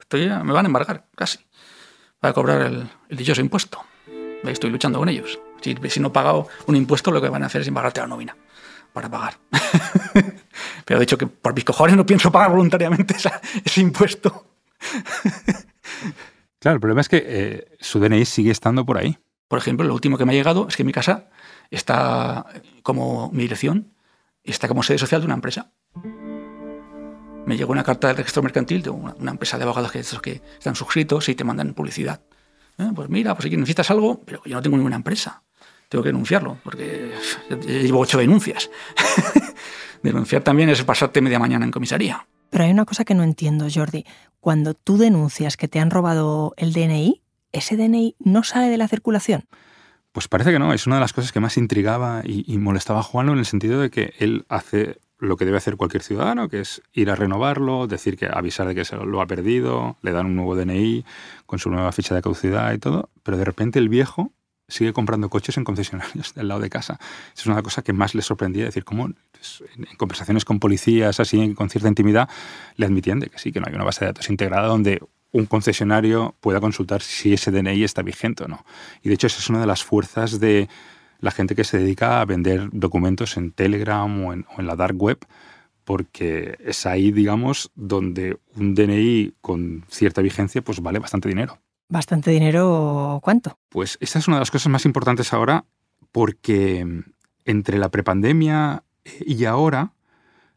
Estoy, 0.00 0.28
me 0.28 0.52
van 0.54 0.64
a 0.64 0.68
embargar, 0.68 1.08
casi, 1.14 1.40
para 2.20 2.34
cobrar 2.34 2.62
el, 2.62 2.88
dichoso 3.10 3.40
impuesto. 3.40 3.80
Estoy 4.44 4.70
luchando 4.70 4.98
con 4.98 5.08
ellos. 5.08 5.38
Si, 5.60 5.74
si 5.88 6.00
no 6.00 6.08
he 6.08 6.10
pagado 6.10 6.48
un 6.66 6.76
impuesto, 6.76 7.10
lo 7.10 7.20
que 7.20 7.28
van 7.28 7.42
a 7.42 7.46
hacer 7.46 7.62
es 7.62 7.68
embargarte 7.68 8.00
la 8.00 8.06
nómina 8.06 8.36
para 8.92 9.10
pagar. 9.10 9.38
Pero 10.86 10.98
de 10.98 11.04
hecho 11.04 11.18
que 11.18 11.26
por 11.26 11.54
mis 11.54 11.64
cojones 11.64 11.96
no 11.96 12.06
pienso 12.06 12.32
pagar 12.32 12.50
voluntariamente 12.50 13.14
ese 13.64 13.80
impuesto. 13.82 14.46
claro, 16.58 16.76
el 16.76 16.80
problema 16.80 17.02
es 17.02 17.08
que 17.08 17.22
eh, 17.26 17.76
su 17.80 18.00
DNI 18.00 18.24
sigue 18.24 18.50
estando 18.50 18.86
por 18.86 18.96
ahí. 18.96 19.18
Por 19.48 19.58
ejemplo, 19.58 19.86
lo 19.86 19.92
último 19.92 20.16
que 20.16 20.24
me 20.24 20.32
ha 20.32 20.34
llegado 20.34 20.66
es 20.66 20.76
que 20.76 20.84
mi 20.84 20.92
casa 20.92 21.28
está 21.70 22.46
como 22.82 23.30
mi 23.32 23.42
dirección, 23.42 23.92
está 24.42 24.66
como 24.66 24.82
sede 24.82 24.98
social 24.98 25.20
de 25.20 25.26
una 25.26 25.34
empresa. 25.34 25.72
Me 27.46 27.56
llegó 27.56 27.72
una 27.72 27.84
carta 27.84 28.08
del 28.08 28.16
registro 28.16 28.42
mercantil 28.42 28.82
de 28.82 28.90
una, 28.90 29.30
empresa 29.30 29.56
de 29.56 29.62
abogados 29.62 29.92
que, 29.92 30.00
están 30.00 30.74
suscritos 30.74 31.28
y 31.28 31.34
te 31.36 31.44
mandan 31.44 31.74
publicidad. 31.74 32.20
Eh, 32.76 32.90
pues 32.94 33.08
mira, 33.08 33.34
pues 33.34 33.48
si 33.48 33.56
necesitas 33.56 33.90
algo, 33.90 34.20
pero 34.24 34.42
yo 34.44 34.56
no 34.56 34.62
tengo 34.62 34.76
ninguna 34.76 34.96
empresa. 34.96 35.42
Tengo 35.88 36.02
que 36.02 36.08
denunciarlo, 36.08 36.58
porque 36.64 37.12
llevo 37.66 38.00
ocho 38.00 38.18
denuncias. 38.18 38.68
Denunciar 40.02 40.42
también 40.42 40.68
es 40.68 40.82
pasarte 40.82 41.20
media 41.20 41.38
mañana 41.38 41.64
en 41.64 41.70
comisaría. 41.70 42.26
Pero 42.50 42.64
hay 42.64 42.70
una 42.72 42.84
cosa 42.84 43.04
que 43.04 43.14
no 43.14 43.22
entiendo, 43.22 43.66
Jordi. 43.72 44.04
Cuando 44.40 44.74
tú 44.74 44.98
denuncias 44.98 45.56
que 45.56 45.68
te 45.68 45.78
han 45.78 45.90
robado 45.90 46.52
el 46.56 46.72
DNI, 46.72 47.22
¿ese 47.52 47.76
DNI 47.76 48.16
no 48.18 48.42
sale 48.42 48.68
de 48.68 48.76
la 48.76 48.88
circulación? 48.88 49.46
Pues 50.16 50.28
parece 50.28 50.50
que 50.50 50.58
no. 50.58 50.72
Es 50.72 50.86
una 50.86 50.96
de 50.96 51.00
las 51.00 51.12
cosas 51.12 51.30
que 51.30 51.40
más 51.40 51.58
intrigaba 51.58 52.22
y, 52.24 52.56
molestaba 52.56 53.00
a 53.00 53.02
Juan 53.02 53.28
en 53.28 53.36
el 53.36 53.44
sentido 53.44 53.82
de 53.82 53.90
que 53.90 54.14
él 54.18 54.46
hace 54.48 54.98
lo 55.18 55.36
que 55.36 55.44
debe 55.44 55.58
hacer 55.58 55.76
cualquier 55.76 56.02
ciudadano, 56.02 56.48
que 56.48 56.60
es 56.60 56.80
ir 56.94 57.10
a 57.10 57.16
renovarlo, 57.16 57.86
decir 57.86 58.16
que 58.16 58.24
avisar 58.24 58.66
de 58.66 58.74
que 58.74 58.86
se 58.86 58.96
lo 58.96 59.20
ha 59.20 59.26
perdido, 59.26 59.98
le 60.00 60.12
dan 60.12 60.24
un 60.24 60.36
nuevo 60.36 60.56
DNI 60.56 61.04
con 61.44 61.58
su 61.58 61.68
nueva 61.68 61.92
ficha 61.92 62.14
de 62.14 62.22
caducidad 62.22 62.72
y 62.72 62.78
todo, 62.78 63.10
pero 63.22 63.36
de 63.36 63.44
repente 63.44 63.78
el 63.78 63.90
viejo 63.90 64.32
sigue 64.68 64.94
comprando 64.94 65.28
coches 65.28 65.58
en 65.58 65.64
concesionarios 65.64 66.32
del 66.34 66.48
lado 66.48 66.62
de 66.62 66.70
casa. 66.70 66.98
Es 67.36 67.44
una 67.44 67.62
cosa 67.62 67.82
que 67.82 67.92
más 67.92 68.14
le 68.14 68.22
sorprendía, 68.22 68.64
decir, 68.64 68.84
cómo 68.84 69.10
pues, 69.32 69.64
en 69.76 69.96
conversaciones 69.98 70.46
con 70.46 70.60
policías, 70.60 71.20
así, 71.20 71.52
con 71.52 71.68
cierta 71.68 71.88
intimidad, 71.88 72.30
le 72.76 72.86
admitían 72.86 73.20
que 73.20 73.38
sí, 73.38 73.52
que 73.52 73.60
no 73.60 73.66
hay 73.68 73.74
una 73.74 73.84
base 73.84 74.00
de 74.00 74.12
datos 74.12 74.30
integrada 74.30 74.66
donde 74.66 75.02
un 75.36 75.46
concesionario 75.46 76.34
pueda 76.40 76.60
consultar 76.60 77.02
si 77.02 77.34
ese 77.34 77.50
DNI 77.50 77.84
está 77.84 78.02
vigente 78.02 78.44
o 78.44 78.48
no. 78.48 78.64
Y 79.02 79.08
de 79.08 79.14
hecho 79.14 79.26
esa 79.26 79.38
es 79.38 79.50
una 79.50 79.60
de 79.60 79.66
las 79.66 79.84
fuerzas 79.84 80.40
de 80.40 80.68
la 81.20 81.30
gente 81.30 81.54
que 81.54 81.64
se 81.64 81.78
dedica 81.78 82.20
a 82.20 82.24
vender 82.24 82.68
documentos 82.72 83.36
en 83.36 83.52
Telegram 83.52 84.24
o 84.24 84.32
en, 84.32 84.46
la 84.58 84.76
dark 84.76 85.00
web, 85.00 85.18
porque 85.84 86.56
es 86.64 86.86
ahí, 86.86 87.12
digamos, 87.12 87.70
donde 87.74 88.38
un 88.56 88.74
DNI 88.74 89.34
con 89.40 89.84
cierta 89.88 90.22
vigencia 90.22 90.62
pues 90.62 90.80
vale 90.80 90.98
bastante 90.98 91.28
dinero. 91.28 91.58
¿Bastante 91.88 92.30
dinero 92.30 93.20
cuánto? 93.22 93.58
Pues 93.68 93.98
esta 94.00 94.18
es 94.18 94.26
una 94.26 94.38
de 94.38 94.40
las 94.40 94.50
cosas 94.50 94.72
más 94.72 94.84
importantes 94.84 95.32
ahora 95.32 95.64
porque 96.12 97.04
entre 97.44 97.78
la 97.78 97.90
prepandemia 97.90 98.82
y 99.24 99.44
ahora 99.44 99.92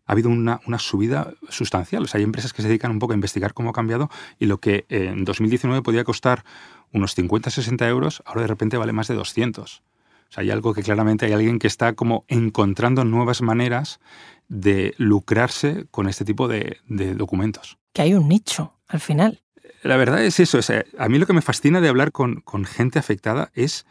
ha 0.09 0.13
habido 0.13 0.31
una, 0.31 0.59
subida 0.79 1.33
sustancial. 1.49 2.01
O 2.01 2.07
sea, 2.07 2.17
hay 2.17 2.23
empresas 2.23 2.51
que 2.51 2.63
se 2.63 2.67
dedican 2.67 2.89
un 2.89 2.97
poco 2.97 3.13
a 3.13 3.15
investigar 3.15 3.53
cómo 3.53 3.69
ha 3.69 3.73
cambiado 3.73 4.09
y 4.39 4.47
lo 4.47 4.57
que 4.57 4.87
en 4.89 5.23
2019 5.23 5.83
podía 5.83 6.03
costar 6.03 6.43
unos 6.91 7.13
50, 7.13 7.51
60 7.51 7.87
euros, 7.87 8.23
ahora 8.25 8.41
de 8.41 8.47
repente 8.47 8.75
vale 8.77 8.91
más 8.91 9.07
de 9.07 9.13
200. 9.13 9.83
O 9.83 10.31
sea, 10.31 10.41
hay 10.41 10.49
algo 10.49 10.73
que 10.73 10.81
claramente 10.81 11.27
hay 11.27 11.33
alguien 11.33 11.59
que 11.59 11.67
está 11.67 11.93
como 11.93 12.25
encontrando 12.27 13.05
nuevas 13.05 13.43
maneras 13.43 13.99
de 14.47 14.95
lucrarse 14.97 15.85
con 15.91 16.09
este 16.09 16.25
tipo 16.25 16.47
de, 16.47 16.79
documentos. 16.87 17.77
Que 17.93 18.01
hay 18.01 18.15
un 18.15 18.27
nicho 18.27 18.73
al 18.87 19.01
final. 19.01 19.43
La 19.83 19.95
verdad 19.95 20.23
es 20.25 20.39
eso. 20.39 20.57
a 20.97 21.07
mí 21.07 21.19
lo 21.19 21.27
que 21.27 21.33
me 21.33 21.43
fascina 21.43 21.81
de 21.81 21.87
hablar 21.87 22.11
con, 22.11 22.41
con 22.41 22.65
gente 22.65 22.97
afectada 22.97 23.51
es 23.53 23.85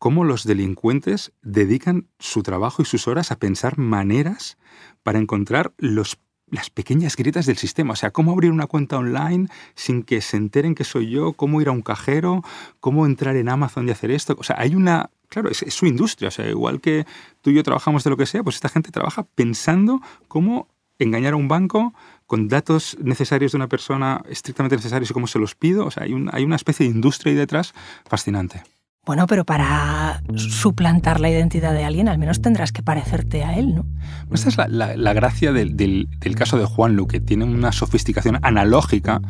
cómo 0.00 0.24
los 0.24 0.44
delincuentes 0.44 1.30
dedican 1.42 2.08
su 2.18 2.42
trabajo 2.42 2.80
y 2.80 2.86
sus 2.86 3.06
horas 3.06 3.30
a 3.30 3.38
pensar 3.38 3.76
maneras 3.76 4.56
para 5.02 5.18
encontrar 5.18 5.74
las 5.76 6.70
pequeñas 6.72 7.16
grietas 7.16 7.44
del 7.44 7.58
sistema. 7.58 7.92
O 7.92 7.96
sea, 7.96 8.10
cómo 8.10 8.32
abrir 8.32 8.50
una 8.50 8.66
cuenta 8.66 8.96
online 8.96 9.48
sin 9.74 10.02
que 10.02 10.22
se 10.22 10.38
enteren 10.38 10.74
que 10.74 10.84
soy 10.84 11.10
yo, 11.10 11.34
cómo 11.34 11.60
ir 11.60 11.68
a 11.68 11.72
un 11.72 11.82
cajero, 11.82 12.42
cómo 12.80 13.04
entrar 13.04 13.36
en 13.36 13.50
Amazon 13.50 13.86
y 13.88 13.90
hacer 13.90 14.10
esto. 14.10 14.34
O 14.38 14.42
sea, 14.42 14.56
hay 14.58 14.74
una... 14.74 15.10
Claro, 15.28 15.50
es, 15.50 15.58
su 15.68 15.84
industria. 15.84 16.28
O 16.28 16.32
sea, 16.32 16.48
igual 16.48 16.80
que 16.80 17.04
tú 17.42 17.50
y 17.50 17.54
yo 17.54 17.62
trabajamos 17.62 18.02
de 18.02 18.08
lo 18.08 18.16
que 18.16 18.24
sea, 18.24 18.42
pues 18.42 18.56
esta 18.56 18.70
gente 18.70 18.90
trabaja 18.90 19.24
pensando 19.34 20.00
cómo 20.28 20.66
engañar 20.98 21.34
a 21.34 21.36
un 21.36 21.46
banco 21.46 21.92
con 22.24 22.48
datos 22.48 22.96
necesarios 23.02 23.52
de 23.52 23.56
una 23.56 23.68
persona 23.68 24.22
estrictamente 24.30 24.76
necesarios 24.76 25.10
y 25.10 25.12
cómo 25.12 25.26
se 25.26 25.38
los 25.38 25.54
pido. 25.54 25.84
O 25.84 25.90
sea, 25.90 26.04
hay, 26.04 26.14
hay 26.32 26.44
una 26.44 26.56
especie 26.56 26.86
de 26.86 26.92
industria 26.92 27.32
ahí 27.32 27.36
detrás 27.36 27.74
fascinante. 28.08 28.62
Bueno, 29.10 29.26
pero 29.26 29.44
para 29.44 30.22
suplantar 30.36 31.18
la 31.18 31.28
identidad 31.28 31.72
de 31.72 31.82
alguien, 31.82 32.06
al 32.08 32.16
menos 32.16 32.40
tendrás 32.42 32.70
que 32.70 32.84
parecerte 32.84 33.42
a 33.42 33.58
él, 33.58 33.74
¿no? 33.74 33.84
Esta 34.32 34.50
es 34.50 34.56
la, 34.70 35.12
gracia 35.14 35.52
del, 35.52 36.06
caso 36.36 36.56
de 36.58 36.64
Juan 36.64 36.94
Lu, 36.94 37.08
que 37.08 37.18
tiene 37.18 37.44
una 37.44 37.72
sofisticación 37.72 38.38
analógica 38.42 39.20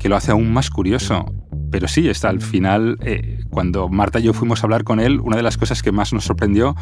que 0.00 0.08
lo 0.08 0.16
hace 0.16 0.32
aún 0.32 0.52
más 0.52 0.70
curioso. 0.70 1.24
Pero 1.70 1.86
sí, 1.86 2.08
está 2.08 2.30
al 2.30 2.40
final, 2.40 2.98
eh, 3.00 3.44
cuando 3.48 3.88
Marta 3.88 4.18
y 4.18 4.24
yo 4.24 4.32
fuimos 4.32 4.64
a 4.64 4.66
hablar 4.66 4.82
con 4.82 4.98
él, 4.98 5.20
una 5.20 5.36
de 5.36 5.44
las 5.44 5.56
cosas 5.56 5.84
que 5.84 5.92
más 5.92 6.12
nos 6.12 6.24
sorprendió 6.24 6.74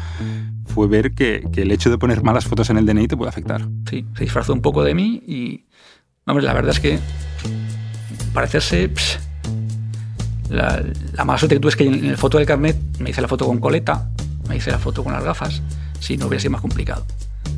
fue 0.65 0.87
ver 0.87 1.11
que, 1.11 1.47
el 1.55 1.71
hecho 1.71 1.91
de 1.91 1.99
poner 1.99 2.23
malas 2.23 2.45
fotos 2.45 2.71
en 2.71 2.77
el 2.77 2.87
DNI 2.87 3.07
te 3.07 3.15
puede 3.15 3.29
afectar. 3.29 3.67
Sí, 3.87 4.03
se 4.17 4.23
disfrazó 4.23 4.51
un 4.51 4.63
poco 4.63 4.83
de 4.83 4.95
mí 4.95 5.21
y, 5.27 5.65
hombre, 6.25 6.43
la 6.43 6.53
verdad 6.53 6.71
es 6.71 6.79
que 6.79 6.97
parecerse... 8.33 8.91
La, 10.49 10.83
mala 11.25 11.37
suerte 11.39 11.55
que 11.55 11.59
tuve 11.59 11.69
es 11.69 11.75
que 11.75 11.85
en 11.85 12.11
la 12.11 12.17
foto 12.17 12.37
del 12.37 12.45
carnet 12.45 12.77
me 12.99 13.09
hice 13.09 13.21
la 13.21 13.27
foto 13.27 13.45
con 13.45 13.59
coleta, 13.59 14.07
me 14.47 14.57
hice 14.57 14.71
la 14.71 14.79
foto 14.79 15.03
con 15.03 15.13
las 15.13 15.23
gafas, 15.23 15.61
si 15.99 16.17
no 16.17 16.27
hubiera 16.27 16.41
sido 16.41 16.51
más 16.51 16.61
complicado. 16.61 17.05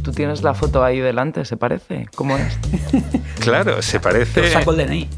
Tú 0.04 0.12
tienes 0.12 0.42
la 0.42 0.54
foto 0.54 0.84
ahí 0.84 1.00
delante, 1.00 1.44
¿se 1.46 1.58
parece? 1.58 2.08
¿Cómo 2.16 2.38
es? 2.38 2.58
claro, 3.40 3.82
se 3.82 4.00
parece. 4.00 4.52
Saco 4.52 4.72
el 4.72 4.88
DNI. 4.88 5.10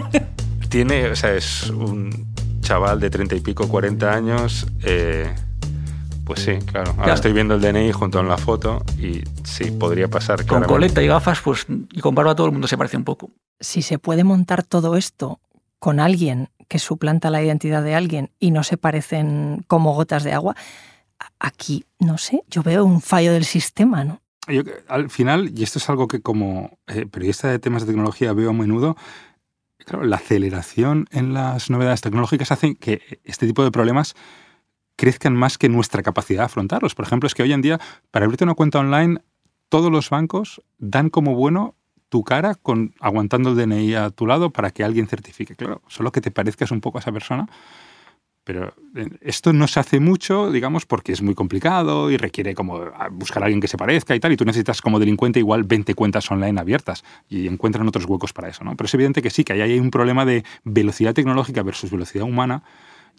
Tiene, 0.68 1.08
o 1.08 1.16
sea, 1.16 1.34
es 1.34 1.68
un 1.68 2.32
chaval 2.62 2.98
de 2.98 3.10
treinta 3.10 3.34
y 3.34 3.40
pico, 3.40 3.68
40 3.68 4.10
años. 4.10 4.66
Eh, 4.84 5.30
pues 6.24 6.40
sí, 6.40 6.58
claro. 6.64 6.94
Ahora 6.96 7.14
estoy 7.14 7.32
viendo 7.32 7.54
el 7.54 7.60
DNI 7.60 7.92
junto 7.92 8.20
a 8.20 8.22
la 8.22 8.38
foto 8.38 8.82
y 8.98 9.22
sí, 9.44 9.70
podría 9.70 10.08
pasar. 10.08 10.46
Con 10.46 10.62
coleta 10.64 11.02
y 11.02 11.08
gafas, 11.08 11.40
pues, 11.40 11.66
y 11.68 12.00
con 12.00 12.14
barba 12.14 12.34
todo 12.34 12.46
el 12.46 12.52
mundo 12.52 12.68
se 12.68 12.78
parece 12.78 12.96
un 12.96 13.04
poco. 13.04 13.30
Si 13.60 13.82
se 13.82 13.98
puede 13.98 14.24
montar 14.24 14.62
todo 14.62 14.96
esto 14.96 15.40
con 15.78 16.00
alguien 16.00 16.48
que 16.68 16.78
suplanta 16.78 17.30
la 17.30 17.42
identidad 17.42 17.82
de 17.82 17.94
alguien 17.94 18.30
y 18.38 18.50
no 18.50 18.62
se 18.62 18.76
parecen 18.76 19.64
como 19.66 19.94
gotas 19.94 20.24
de 20.24 20.32
agua, 20.32 20.56
aquí, 21.38 21.84
no 21.98 22.18
sé, 22.18 22.42
yo 22.48 22.62
veo 22.62 22.84
un 22.84 23.00
fallo 23.00 23.32
del 23.32 23.44
sistema, 23.44 24.04
¿no? 24.04 24.20
Yo, 24.48 24.62
al 24.88 25.08
final, 25.08 25.52
y 25.56 25.62
esto 25.62 25.78
es 25.78 25.88
algo 25.88 26.08
que 26.08 26.20
como 26.20 26.78
eh, 26.88 27.06
periodista 27.06 27.48
de 27.48 27.60
temas 27.60 27.82
de 27.82 27.92
tecnología 27.92 28.32
veo 28.32 28.50
a 28.50 28.52
menudo, 28.52 28.96
claro, 29.78 30.04
la 30.04 30.16
aceleración 30.16 31.06
en 31.12 31.32
las 31.32 31.70
novedades 31.70 32.00
tecnológicas 32.00 32.50
hace 32.50 32.74
que 32.74 33.20
este 33.24 33.46
tipo 33.46 33.62
de 33.62 33.70
problemas 33.70 34.14
crezcan 34.96 35.34
más 35.34 35.58
que 35.58 35.68
nuestra 35.68 36.02
capacidad 36.02 36.40
de 36.40 36.46
afrontarlos. 36.46 36.94
Por 36.94 37.04
ejemplo, 37.04 37.26
es 37.26 37.34
que 37.34 37.42
hoy 37.42 37.52
en 37.52 37.62
día, 37.62 37.80
para 38.10 38.24
abrirte 38.24 38.44
una 38.44 38.54
cuenta 38.54 38.80
online, 38.80 39.20
todos 39.68 39.90
los 39.90 40.10
bancos 40.10 40.62
dan 40.78 41.08
como 41.08 41.34
bueno 41.34 41.76
tu 42.12 42.22
cara 42.24 42.54
con, 42.56 42.92
aguantando 43.00 43.52
el 43.52 43.56
DNI 43.56 43.94
a 43.94 44.10
tu 44.10 44.26
lado 44.26 44.50
para 44.50 44.70
que 44.70 44.84
alguien 44.84 45.06
certifique. 45.06 45.56
Claro, 45.56 45.80
solo 45.88 46.12
que 46.12 46.20
te 46.20 46.30
parezcas 46.30 46.70
un 46.70 46.82
poco 46.82 46.98
a 46.98 47.00
esa 47.00 47.10
persona. 47.10 47.48
Pero 48.44 48.74
eh, 48.94 49.08
esto 49.22 49.54
no 49.54 49.66
se 49.66 49.80
hace 49.80 49.98
mucho, 49.98 50.52
digamos, 50.52 50.84
porque 50.84 51.12
es 51.12 51.22
muy 51.22 51.34
complicado 51.34 52.10
y 52.10 52.18
requiere 52.18 52.54
como 52.54 52.80
buscar 53.12 53.42
a 53.42 53.46
alguien 53.46 53.62
que 53.62 53.68
se 53.68 53.78
parezca 53.78 54.14
y 54.14 54.20
tal, 54.20 54.30
y 54.30 54.36
tú 54.36 54.44
necesitas 54.44 54.82
como 54.82 54.98
delincuente 54.98 55.38
igual 55.38 55.64
20 55.64 55.94
cuentas 55.94 56.30
online 56.30 56.60
abiertas 56.60 57.02
y 57.30 57.46
encuentran 57.46 57.88
otros 57.88 58.04
huecos 58.04 58.34
para 58.34 58.48
eso, 58.50 58.62
¿no? 58.62 58.76
Pero 58.76 58.84
es 58.84 58.92
evidente 58.92 59.22
que 59.22 59.30
sí, 59.30 59.42
que 59.42 59.54
ahí 59.54 59.62
hay 59.62 59.78
un 59.78 59.90
problema 59.90 60.26
de 60.26 60.44
velocidad 60.64 61.14
tecnológica 61.14 61.62
versus 61.62 61.90
velocidad 61.90 62.26
humana 62.26 62.62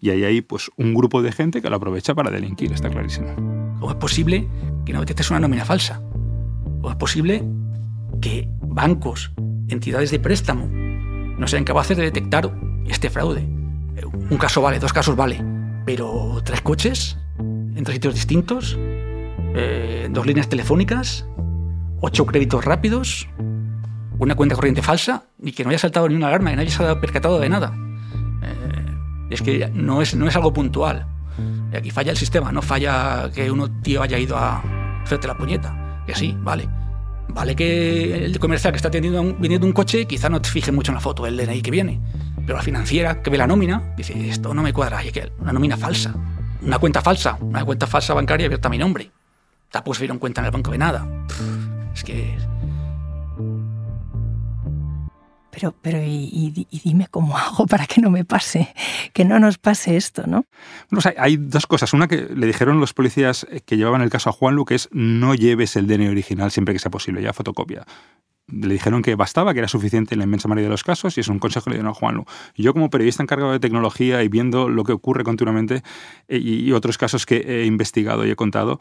y 0.01 0.11
ahí 0.11 0.23
hay 0.23 0.41
pues 0.41 0.69
un 0.77 0.93
grupo 0.93 1.23
de 1.23 1.31
gente 1.31 1.63
que 1.63 1.69
lo 1.71 1.77
aprovecha 1.77 2.13
para 2.13 2.29
delinquir, 2.29 2.71
está 2.71 2.91
clarísimo. 2.91 3.33
¿O 3.81 3.89
es 3.89 3.95
posible 3.95 4.47
que 4.85 4.93
no 4.93 4.99
detectes 4.99 5.31
una 5.31 5.39
nómina 5.39 5.65
falsa? 5.65 5.99
¿O 6.83 6.91
es 6.91 6.95
posible 6.97 7.43
que 8.23 8.47
bancos, 8.61 9.33
entidades 9.67 10.09
de 10.09 10.17
préstamo, 10.17 10.65
no 10.65 11.45
sean 11.45 11.65
capaces 11.65 11.97
de 11.97 12.03
detectar 12.03 12.49
este 12.87 13.09
fraude. 13.09 13.41
un 13.41 14.37
caso 14.37 14.61
vale, 14.61 14.79
dos 14.79 14.93
casos 14.93 15.17
vale, 15.17 15.43
pero 15.85 16.41
tres 16.45 16.61
coches 16.61 17.17
en 17.37 17.83
tres 17.83 17.95
sitios 17.95 18.13
distintos, 18.13 18.79
eh, 19.55 20.07
dos 20.09 20.25
líneas 20.25 20.47
telefónicas, 20.47 21.27
ocho 21.99 22.25
créditos 22.25 22.63
rápidos, 22.63 23.27
una 24.19 24.35
cuenta 24.35 24.55
corriente 24.55 24.81
falsa 24.81 25.25
y 25.41 25.51
que 25.51 25.65
no 25.65 25.71
haya 25.71 25.79
saltado 25.79 26.07
ni 26.07 26.15
una 26.15 26.27
alarma, 26.27 26.51
que 26.51 26.55
nadie 26.55 26.71
se 26.71 26.81
haya 26.81 27.01
percatado 27.01 27.41
de 27.41 27.49
nada. 27.49 27.75
Eh, 28.41 29.31
es 29.31 29.41
que 29.41 29.69
no 29.73 30.01
es, 30.01 30.15
no 30.15 30.29
es 30.29 30.35
algo 30.37 30.53
puntual. 30.53 31.07
Aquí 31.75 31.91
falla 31.91 32.11
el 32.11 32.17
sistema, 32.17 32.53
no 32.53 32.61
falla 32.61 33.29
que 33.35 33.51
uno 33.51 33.69
tío 33.81 34.01
haya 34.01 34.17
ido 34.17 34.37
a 34.37 34.63
hacerte 35.03 35.27
la 35.27 35.35
puñeta. 35.35 36.03
Que 36.05 36.15
sí, 36.15 36.37
vale. 36.39 36.69
Vale 37.29 37.55
que 37.55 38.25
el 38.25 38.39
comercial 38.39 38.73
que 38.73 38.77
está 38.77 38.91
teniendo 38.91 39.21
un, 39.21 39.39
vendiendo 39.39 39.65
un 39.65 39.73
coche 39.73 40.05
quizá 40.05 40.29
no 40.29 40.41
te 40.41 40.49
fije 40.49 40.71
mucho 40.71 40.91
en 40.91 40.95
la 40.95 41.01
foto 41.01 41.23
del 41.23 41.37
DNI 41.37 41.61
que 41.61 41.71
viene. 41.71 41.99
Pero 42.45 42.57
la 42.57 42.63
financiera 42.63 43.21
que 43.21 43.29
ve 43.29 43.37
la 43.37 43.47
nómina 43.47 43.93
dice, 43.95 44.29
esto 44.29 44.53
no 44.53 44.61
me 44.61 44.73
cuadra, 44.73 45.03
y 45.03 45.11
que 45.11 45.31
una 45.39 45.53
nómina 45.53 45.77
falsa, 45.77 46.13
una 46.61 46.77
cuenta 46.77 47.01
falsa, 47.01 47.37
una 47.39 47.63
cuenta 47.63 47.87
falsa 47.87 48.13
bancaria 48.13 48.45
abierta 48.45 48.67
a 48.67 48.71
mi 48.71 48.77
nombre. 48.77 49.11
Tampoco 49.71 49.95
se 49.95 50.01
dieron 50.01 50.19
cuenta 50.19 50.41
en 50.41 50.45
el 50.45 50.51
banco 50.51 50.71
de 50.71 50.77
nada. 50.77 51.07
Es 51.93 52.03
que 52.03 52.37
pero, 55.53 55.73
pero 55.81 55.99
y, 56.01 56.67
dime 56.83 57.07
cómo 57.09 57.37
hago 57.37 57.67
para 57.67 57.85
que 57.85 58.01
no 58.01 58.09
me 58.09 58.25
pase, 58.25 58.73
que 59.13 59.23
no 59.23 59.39
nos 59.39 59.57
pase 59.57 59.95
esto, 59.95 60.23
¿no? 60.25 60.45
Bueno, 60.89 61.11
hay 61.17 61.37
dos 61.37 61.67
cosas. 61.67 61.93
Una 61.93 62.07
que 62.07 62.27
le 62.35 62.47
dijeron 62.47 62.79
los 62.79 62.93
policías 62.93 63.45
que 63.65 63.77
llevaban 63.77 64.01
el 64.01 64.09
caso 64.09 64.29
a 64.29 64.33
Juanlu, 64.33 64.65
que 64.65 64.75
es 64.75 64.89
no 64.91 65.35
lleves 65.35 65.75
el 65.75 65.87
DNI 65.87 66.07
original 66.07 66.51
siempre 66.51 66.73
que 66.73 66.79
sea 66.79 66.91
posible, 66.91 67.21
ya 67.21 67.33
fotocopia. 67.33 67.85
Le 68.47 68.73
dijeron 68.73 69.01
que 69.03 69.15
bastaba, 69.15 69.53
que 69.53 69.59
era 69.59 69.67
suficiente 69.67 70.15
en 70.15 70.19
la 70.19 70.25
inmensa 70.25 70.47
mayoría 70.47 70.65
de 70.65 70.71
los 70.71 70.83
casos, 70.83 71.17
y 71.17 71.21
es 71.21 71.27
un 71.27 71.39
consejo 71.39 71.65
que 71.65 71.69
le 71.71 71.75
dieron 71.77 71.91
a 71.91 71.93
Juanlu. 71.93 72.25
Yo, 72.55 72.73
como 72.73 72.89
periodista 72.89 73.23
encargado 73.23 73.51
de 73.51 73.59
tecnología 73.59 74.23
y 74.23 74.27
viendo 74.27 74.67
lo 74.69 74.83
que 74.83 74.91
ocurre 74.91 75.23
continuamente 75.23 75.83
eh, 76.27 76.39
y, 76.39 76.71
otros 76.73 76.97
casos 76.97 77.25
que 77.25 77.37
he 77.37 77.65
investigado 77.65 78.25
y 78.25 78.31
he 78.31 78.35
contado, 78.35 78.79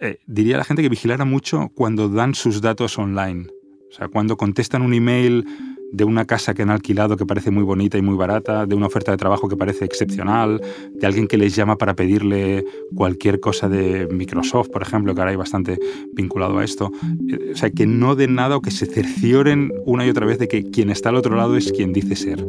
eh, 0.00 0.20
diría 0.26 0.56
a 0.56 0.58
la 0.58 0.64
gente 0.64 0.82
que 0.82 0.88
vigilara 0.88 1.24
mucho 1.24 1.70
cuando 1.74 2.08
dan 2.08 2.34
sus 2.34 2.60
datos 2.60 2.98
online. 2.98 3.48
O 3.90 3.96
sea, 3.96 4.08
cuando 4.08 4.36
contestan 4.36 4.82
un 4.82 4.92
email 4.92 5.46
de 5.94 6.04
una 6.04 6.24
casa 6.24 6.54
que 6.54 6.62
han 6.62 6.70
alquilado 6.70 7.16
que 7.16 7.24
parece 7.24 7.52
muy 7.52 7.62
bonita 7.62 7.96
y 7.96 8.02
muy 8.02 8.16
barata, 8.16 8.66
de 8.66 8.74
una 8.74 8.86
oferta 8.86 9.12
de 9.12 9.16
trabajo 9.16 9.48
que 9.48 9.56
parece 9.56 9.84
excepcional, 9.84 10.60
de 10.92 11.06
alguien 11.06 11.28
que 11.28 11.38
les 11.38 11.54
llama 11.54 11.78
para 11.78 11.94
pedirle 11.94 12.64
cualquier 12.94 13.38
cosa 13.38 13.68
de 13.68 14.08
Microsoft, 14.10 14.70
por 14.70 14.82
ejemplo, 14.82 15.14
que 15.14 15.20
ahora 15.20 15.30
hay 15.30 15.36
bastante 15.36 15.78
vinculado 16.12 16.58
a 16.58 16.64
esto. 16.64 16.90
Eh, 17.30 17.52
o 17.52 17.56
sea, 17.56 17.70
que 17.70 17.86
no 17.86 18.16
den 18.16 18.34
nada 18.34 18.56
o 18.56 18.60
que 18.60 18.72
se 18.72 18.86
cercioren 18.86 19.72
una 19.86 20.04
y 20.04 20.10
otra 20.10 20.26
vez 20.26 20.38
de 20.38 20.48
que 20.48 20.64
quien 20.64 20.90
está 20.90 21.10
al 21.10 21.16
otro 21.16 21.36
lado 21.36 21.56
es 21.56 21.70
quien 21.70 21.92
dice 21.92 22.16
ser. 22.16 22.44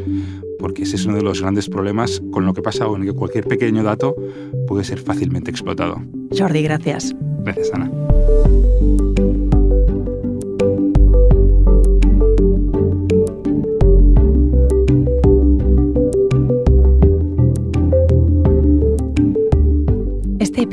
Porque 0.58 0.84
ese 0.84 0.96
es 0.96 1.06
uno 1.06 1.18
de 1.18 1.22
los 1.22 1.42
grandes 1.42 1.70
problemas 1.70 2.24
con 2.32 2.46
lo 2.46 2.54
que 2.54 2.64
pasa 2.64 2.86
en 2.86 3.06
que 3.06 3.14
cualquier 3.14 3.46
pequeño 3.46 3.84
dato 3.84 4.16
puede 4.68 4.84
ser 4.84 5.00
fácilmente 5.00 5.52
explotado. 5.52 6.02
Jordi, 6.36 6.64
gracias. 6.64 7.16
Gracias, 7.44 7.72
Ana. 7.74 7.92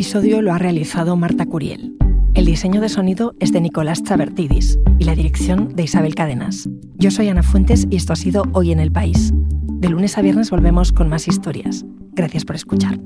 Episodio 0.02 0.42
lo 0.42 0.52
ha 0.52 0.58
realizado 0.58 1.14
Marta 1.14 1.46
Curiel. 1.46 1.96
El 2.34 2.44
diseño 2.44 2.80
de 2.80 2.88
sonido 2.88 3.36
es 3.38 3.52
de 3.52 3.60
Nicolás 3.60 4.02
Chabertidis 4.02 4.76
y 4.98 5.04
la 5.04 5.14
dirección 5.14 5.76
de 5.76 5.84
Isabel 5.84 6.16
Cadenas. 6.16 6.68
Yo 6.96 7.12
soy 7.12 7.28
Ana 7.28 7.44
Fuentes 7.44 7.86
y 7.88 7.94
esto 7.94 8.12
ha 8.12 8.16
sido 8.16 8.42
Hoy 8.52 8.72
en 8.72 8.80
el 8.80 8.90
País. 8.90 9.30
De 9.32 9.88
lunes 9.88 10.18
a 10.18 10.22
viernes 10.22 10.50
volvemos 10.50 10.90
con 10.90 11.08
más 11.08 11.28
historias. 11.28 11.84
Gracias 12.14 12.44
por 12.44 12.56
escuchar. 12.56 12.98